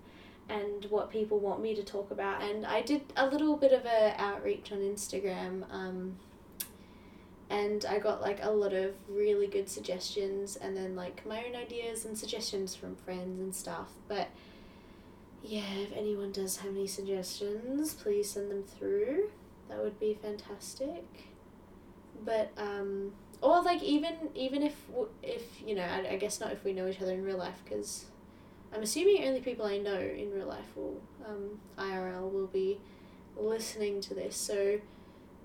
and 0.49 0.85
what 0.85 1.09
people 1.09 1.39
want 1.39 1.61
me 1.61 1.73
to 1.75 1.83
talk 1.83 2.11
about. 2.11 2.41
And 2.41 2.65
I 2.65 2.81
did 2.81 3.01
a 3.15 3.27
little 3.27 3.55
bit 3.55 3.71
of 3.71 3.85
a 3.85 4.13
outreach 4.17 4.71
on 4.71 4.79
Instagram, 4.79 5.63
um, 5.71 6.17
and 7.49 7.85
I 7.85 7.99
got 7.99 8.21
like 8.21 8.39
a 8.41 8.49
lot 8.49 8.73
of 8.73 8.93
really 9.07 9.47
good 9.47 9.69
suggestions, 9.69 10.55
and 10.55 10.75
then 10.75 10.95
like 10.95 11.25
my 11.25 11.45
own 11.45 11.55
ideas 11.55 12.05
and 12.05 12.17
suggestions 12.17 12.75
from 12.75 12.95
friends 12.95 13.39
and 13.39 13.55
stuff. 13.55 13.91
But 14.07 14.29
yeah, 15.43 15.73
if 15.75 15.91
anyone 15.95 16.31
does 16.31 16.57
have 16.57 16.71
any 16.71 16.87
suggestions, 16.87 17.93
please 17.93 18.31
send 18.31 18.49
them 18.49 18.63
through. 18.63 19.29
That 19.69 19.83
would 19.83 19.99
be 19.99 20.17
fantastic. 20.21 21.03
But 22.25 22.51
um, 22.57 23.11
or 23.41 23.61
like 23.61 23.83
even 23.83 24.15
even 24.33 24.63
if 24.63 24.75
if 25.21 25.61
you 25.65 25.75
know 25.75 25.83
I, 25.83 26.13
I 26.13 26.15
guess 26.15 26.39
not 26.39 26.53
if 26.53 26.63
we 26.63 26.71
know 26.71 26.87
each 26.87 27.01
other 27.01 27.11
in 27.11 27.23
real 27.23 27.37
life 27.37 27.61
because 27.65 28.05
I'm 28.73 28.81
assuming 28.81 29.27
only 29.27 29.41
people 29.41 29.65
I 29.65 29.77
know 29.77 29.99
in 29.99 30.31
real 30.33 30.47
life 30.47 30.75
will 30.75 31.01
um, 31.27 31.59
IRL 31.77 32.31
will 32.31 32.47
be 32.47 32.79
listening 33.35 33.99
to 34.01 34.13
this. 34.13 34.37
So 34.37 34.79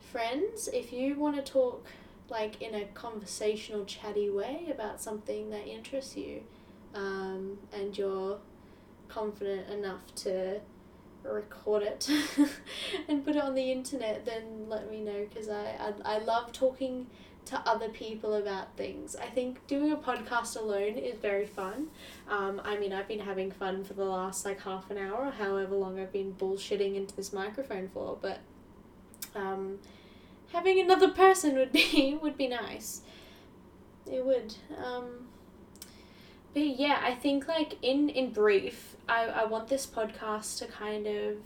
friends, 0.01 0.69
if 0.73 0.93
you 0.93 1.17
want 1.17 1.37
to 1.37 1.43
talk 1.43 1.87
like 2.31 2.63
in 2.63 2.75
a 2.75 2.85
conversational 2.95 3.85
chatty 3.85 4.31
way 4.31 4.69
about 4.71 5.01
something 5.01 5.51
that 5.51 5.67
interests 5.67 6.17
you 6.17 6.43
um, 6.95 7.59
and 7.73 7.97
you're 7.97 8.39
confident 9.09 9.69
enough 9.71 10.15
to 10.15 10.61
record 11.25 11.83
it 11.83 12.09
and 13.09 13.25
put 13.25 13.37
it 13.37 13.43
on 13.43 13.55
the 13.55 13.73
internet 13.73 14.25
then 14.25 14.67
let 14.69 14.91
me 14.91 15.01
know 15.01 15.27
because 15.29 15.49
I, 15.49 15.93
I 16.05 16.17
I 16.17 16.19
love 16.19 16.53
talking 16.53 17.07
to 17.49 17.59
other 17.67 17.89
people 17.89 18.35
about 18.35 18.77
things. 18.77 19.17
I 19.17 19.25
think 19.27 19.67
doing 19.67 19.91
a 19.91 19.97
podcast 19.97 20.61
alone 20.61 20.99
is 20.99 21.19
very 21.19 21.47
fun. 21.47 21.89
Um, 22.29 22.61
I 22.63 22.77
mean, 22.77 22.93
I've 22.93 23.09
been 23.09 23.21
having 23.21 23.51
fun 23.51 23.85
for 23.85 23.95
the 23.95 24.05
last 24.05 24.45
like 24.45 24.61
half 24.61 24.91
an 24.91 24.99
hour, 24.99 25.27
or 25.27 25.31
however 25.31 25.75
long 25.75 25.99
I've 25.99 26.13
been 26.13 26.35
bullshitting 26.35 26.95
into 26.95 27.17
this 27.17 27.33
microphone 27.33 27.89
for, 27.89 28.19
but 28.21 28.41
um, 29.35 29.79
having 30.53 30.79
another 30.79 31.09
person 31.09 31.55
would 31.57 31.73
be 31.73 32.19
would 32.21 32.37
be 32.37 32.49
nice. 32.49 33.01
It 34.05 34.25
would. 34.27 34.55
Um, 34.85 35.29
but 36.53 36.67
yeah, 36.67 37.01
I 37.03 37.15
think 37.15 37.49
like 37.49 37.79
in 37.81 38.11
in 38.11 38.31
brief, 38.31 38.95
I, 39.09 39.25
I 39.25 39.45
want 39.47 39.69
this 39.69 39.87
podcast 39.87 40.59
to 40.59 40.67
kind 40.67 41.07
of 41.07 41.37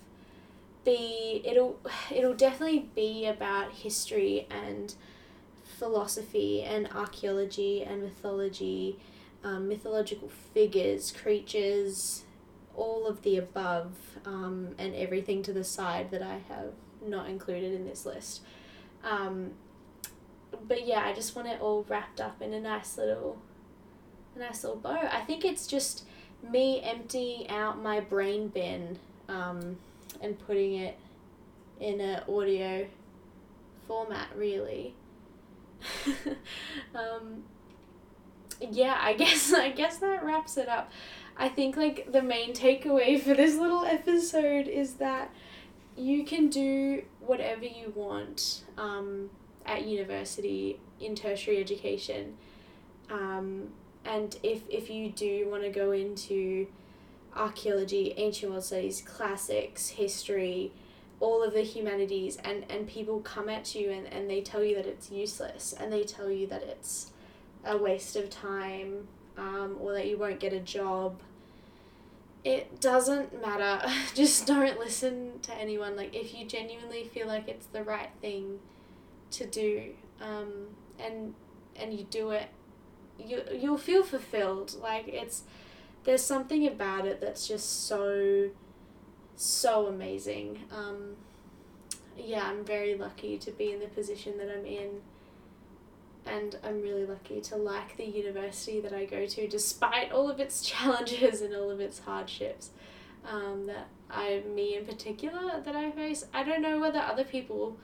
be 0.85 1.43
it'll 1.45 1.79
it'll 2.11 2.35
definitely 2.35 2.91
be 2.95 3.27
about 3.27 3.73
history 3.73 4.47
and 4.51 4.95
philosophy 5.79 6.63
and 6.63 6.89
archaeology 6.93 7.83
and 7.83 8.03
mythology, 8.03 8.99
um, 9.45 9.69
mythological 9.69 10.29
figures, 10.29 11.13
creatures, 11.13 12.23
all 12.77 13.07
of 13.07 13.23
the 13.23 13.37
above, 13.37 13.97
um, 14.25 14.75
and 14.79 14.95
everything 14.95 15.43
to 15.43 15.53
the 15.53 15.65
side 15.65 16.11
that 16.11 16.23
I 16.23 16.41
have 16.49 16.73
not 17.05 17.29
included 17.29 17.73
in 17.73 17.85
this 17.85 18.07
list. 18.07 18.43
Um, 19.03 19.53
but 20.69 20.87
yeah, 20.87 21.05
I 21.05 21.13
just 21.13 21.35
want 21.35 21.49
it 21.49 21.61
all 21.61 21.85
wrapped 21.89 22.21
up 22.21 22.41
in 22.41 22.53
a 22.53 22.61
nice 22.61 22.97
little 22.97 23.39
a 24.37 24.39
nice 24.39 24.63
little 24.63 24.79
bow. 24.79 25.09
I 25.11 25.21
think 25.21 25.45
it's 25.45 25.67
just 25.67 26.05
me 26.43 26.81
emptying 26.83 27.49
out 27.49 27.83
my 27.83 28.01
brain 28.01 28.49
bin 28.49 28.99
um, 29.29 29.77
and 30.21 30.39
putting 30.47 30.75
it 30.75 30.99
in 31.81 32.01
an 32.01 32.23
audio 32.29 32.87
format, 33.87 34.29
really. 34.37 34.95
um, 36.95 37.43
yeah, 38.61 38.99
I 39.01 39.13
guess 39.23 39.53
I 39.53 39.71
guess 39.71 39.99
that 39.99 40.25
wraps 40.25 40.57
it 40.57 40.69
up. 40.69 40.91
I 41.37 41.49
think 41.49 41.77
like 41.77 42.13
the 42.13 42.23
main 42.23 42.53
takeaway 42.53 43.21
for 43.21 43.35
this 43.35 43.57
little 43.57 43.85
episode 43.85 44.69
is 44.69 44.95
that 44.95 45.31
you 45.97 46.25
can 46.25 46.49
do 46.49 47.03
whatever 47.21 47.65
you 47.65 47.93
want 47.95 48.63
um, 48.79 49.31
at 49.67 49.87
university 49.87 50.79
in 51.01 51.15
tertiary 51.15 51.59
education. 51.59 52.37
Um, 53.11 53.69
and 54.05 54.37
if, 54.43 54.63
if 54.69 54.91
you 54.91 55.11
do 55.11 55.49
want 55.51 55.63
to 55.63 55.71
go 55.71 55.93
into 55.93 56.67
archaeology, 57.35 58.15
ancient 58.17 58.53
world 58.53 58.65
studies, 58.65 59.03
classics, 59.03 59.91
history, 59.91 60.73
all 61.21 61.43
of 61.43 61.55
the 61.55 61.63
humanities, 61.63 62.37
and, 62.45 62.65
and 62.69 62.87
people 62.89 63.21
come 63.21 63.49
at 63.49 63.75
you 63.75 63.91
and, 63.91 64.07
and 64.09 64.29
they 64.29 64.41
tell 64.41 64.63
you 64.65 64.75
that 64.75 64.87
it's 64.87 65.11
useless 65.11 65.73
and 65.79 65.93
they 65.93 66.03
tell 66.03 66.31
you 66.31 66.47
that 66.49 66.63
it's 66.63 67.13
a 67.65 67.77
waste 67.77 68.17
of 68.17 68.29
time 68.29 69.07
um, 69.39 69.77
or 69.81 69.93
that 69.93 70.09
you 70.09 70.19
won't 70.19 70.41
get 70.41 70.53
a 70.53 70.61
job 70.61 71.21
it 72.45 72.81
doesn't 72.81 73.41
matter. 73.41 73.89
Just 74.15 74.47
don't 74.47 74.79
listen 74.79 75.39
to 75.43 75.55
anyone. 75.55 75.97
Like, 75.97 76.15
if 76.15 76.35
you 76.35 76.47
genuinely 76.47 77.05
feel 77.05 77.27
like 77.27 77.49
it's 77.49 77.67
the 77.67 77.83
right 77.83 78.11
thing 78.21 78.59
to 79.33 79.47
do, 79.47 79.91
um, 80.21 80.51
and 80.99 81.35
and 81.77 81.95
you 81.95 82.05
do 82.05 82.31
it, 82.31 82.49
you 83.27 83.43
you'll 83.53 83.79
feel 83.79 84.03
fulfilled. 84.03 84.75
Like 84.81 85.09
it's 85.09 85.45
there's 86.05 86.23
something 86.23 86.67
about 86.67 87.07
it 87.07 87.21
that's 87.21 87.47
just 87.47 87.87
so 87.87 88.51
so 89.37 89.87
amazing. 89.87 90.61
Um, 90.71 91.17
yeah, 92.17 92.45
I'm 92.45 92.65
very 92.65 92.95
lucky 92.95 93.39
to 93.39 93.51
be 93.51 93.73
in 93.73 93.81
the 93.81 93.87
position 93.87 94.39
that 94.39 94.51
I'm 94.51 94.67
in 94.67 95.01
and 96.25 96.57
I'm 96.63 96.83
really 96.83 97.05
lucky 97.05 97.41
to 97.41 97.57
like 97.57 97.97
the 97.97 98.05
university 98.05 98.81
that 98.81 98.93
I 98.93 99.07
go 99.07 99.27
to 99.27 99.49
despite 99.49 100.13
all 100.13 100.31
of 100.31 100.39
its 100.39 100.63
challenges 100.69 101.41
and 101.41 101.55
all 101.55 101.71
of 101.71 101.81
its 101.81 102.01
hardships 102.01 102.71
um, 103.29 103.67
that 103.67 103.89
I, 104.11 104.43
me 104.55 104.77
in 104.77 104.85
particular, 104.85 105.61
that 105.65 105.77
I 105.77 105.91
face. 105.91 106.25
I 106.35 106.43
don't 106.43 106.63
know 106.63 106.79
whether 106.79 106.99
other 106.99 107.25
people 107.25 107.77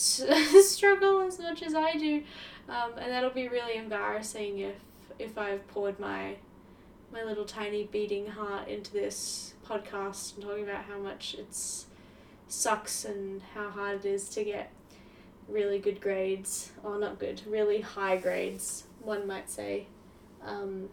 struggle 0.62 1.22
as 1.22 1.38
much 1.38 1.62
as 1.62 1.74
I 1.74 1.94
do, 1.94 2.22
um, 2.68 2.92
and 2.98 3.10
that'll 3.10 3.30
be 3.30 3.48
really 3.48 3.76
embarrassing 3.76 4.58
if 4.58 4.76
if 5.18 5.36
I've 5.36 5.66
poured 5.68 5.98
my 5.98 6.36
my 7.12 7.24
little 7.24 7.44
tiny 7.44 7.84
beating 7.84 8.26
heart 8.26 8.68
into 8.68 8.92
this 8.92 9.54
podcast 9.66 10.34
and 10.34 10.44
talking 10.44 10.64
about 10.64 10.84
how 10.84 10.98
much 10.98 11.36
it's 11.38 11.86
sucks 12.48 13.04
and 13.04 13.42
how 13.54 13.70
hard 13.70 14.04
it 14.04 14.08
is 14.08 14.28
to 14.30 14.44
get 14.44 14.70
really 15.48 15.78
good 15.78 16.00
grades, 16.00 16.72
or 16.82 16.98
not 16.98 17.18
good, 17.18 17.42
really 17.46 17.80
high 17.80 18.16
grades, 18.16 18.84
one 19.00 19.26
might 19.26 19.48
say, 19.50 19.86
um, 20.44 20.88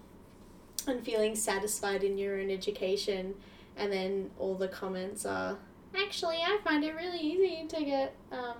and 0.87 1.03
feeling 1.03 1.35
satisfied 1.35 2.03
in 2.03 2.17
your 2.17 2.39
own 2.39 2.49
education, 2.49 3.35
and 3.75 3.91
then 3.91 4.31
all 4.39 4.55
the 4.55 4.67
comments 4.67 5.25
are, 5.25 5.57
actually, 5.95 6.37
I 6.37 6.59
find 6.63 6.83
it 6.83 6.95
really 6.95 7.19
easy 7.19 7.67
to 7.67 7.83
get 7.83 8.15
um, 8.31 8.55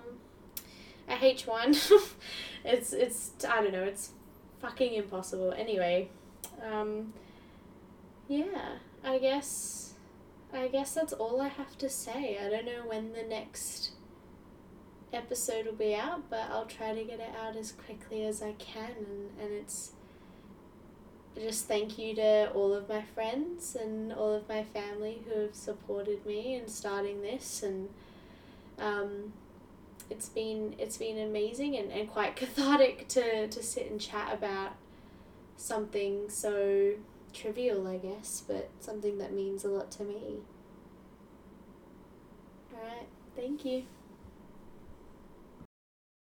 a 1.08 1.12
H1. 1.16 2.12
it's, 2.64 2.92
it's, 2.92 3.32
I 3.48 3.62
don't 3.62 3.72
know, 3.72 3.84
it's 3.84 4.10
fucking 4.60 4.94
impossible. 4.94 5.52
Anyway, 5.56 6.08
um, 6.62 7.12
yeah, 8.28 8.76
I 9.04 9.18
guess, 9.18 9.94
I 10.52 10.68
guess 10.68 10.94
that's 10.94 11.12
all 11.12 11.40
I 11.40 11.48
have 11.48 11.78
to 11.78 11.88
say. 11.88 12.38
I 12.38 12.48
don't 12.48 12.66
know 12.66 12.82
when 12.86 13.12
the 13.12 13.22
next 13.22 13.92
episode 15.12 15.66
will 15.66 15.72
be 15.72 15.94
out, 15.94 16.28
but 16.28 16.48
I'll 16.50 16.66
try 16.66 16.94
to 16.94 17.04
get 17.04 17.20
it 17.20 17.30
out 17.40 17.56
as 17.56 17.72
quickly 17.72 18.24
as 18.24 18.42
I 18.42 18.52
can. 18.52 18.90
And, 18.98 19.30
and 19.40 19.52
it's 19.52 19.92
just 21.36 21.68
thank 21.68 21.98
you 21.98 22.14
to 22.16 22.50
all 22.52 22.74
of 22.74 22.88
my 22.88 23.02
friends 23.02 23.76
and 23.76 24.12
all 24.12 24.32
of 24.32 24.48
my 24.48 24.64
family 24.64 25.22
who 25.26 25.40
have 25.42 25.54
supported 25.54 26.24
me 26.24 26.54
in 26.54 26.68
starting 26.68 27.22
this. 27.22 27.62
And 27.62 27.88
um, 28.78 29.32
it's 30.10 30.28
been 30.28 30.74
it's 30.78 30.96
been 30.96 31.18
amazing 31.18 31.76
and, 31.76 31.90
and 31.90 32.10
quite 32.10 32.36
cathartic 32.36 33.08
to, 33.08 33.48
to 33.48 33.62
sit 33.62 33.90
and 33.90 34.00
chat 34.00 34.32
about 34.32 34.72
something 35.56 36.28
so 36.28 36.94
trivial, 37.32 37.86
I 37.86 37.98
guess, 37.98 38.42
but 38.46 38.70
something 38.80 39.18
that 39.18 39.32
means 39.32 39.64
a 39.64 39.68
lot 39.68 39.90
to 39.92 40.04
me. 40.04 40.38
Alright, 42.74 43.08
thank 43.34 43.64
you. 43.64 43.84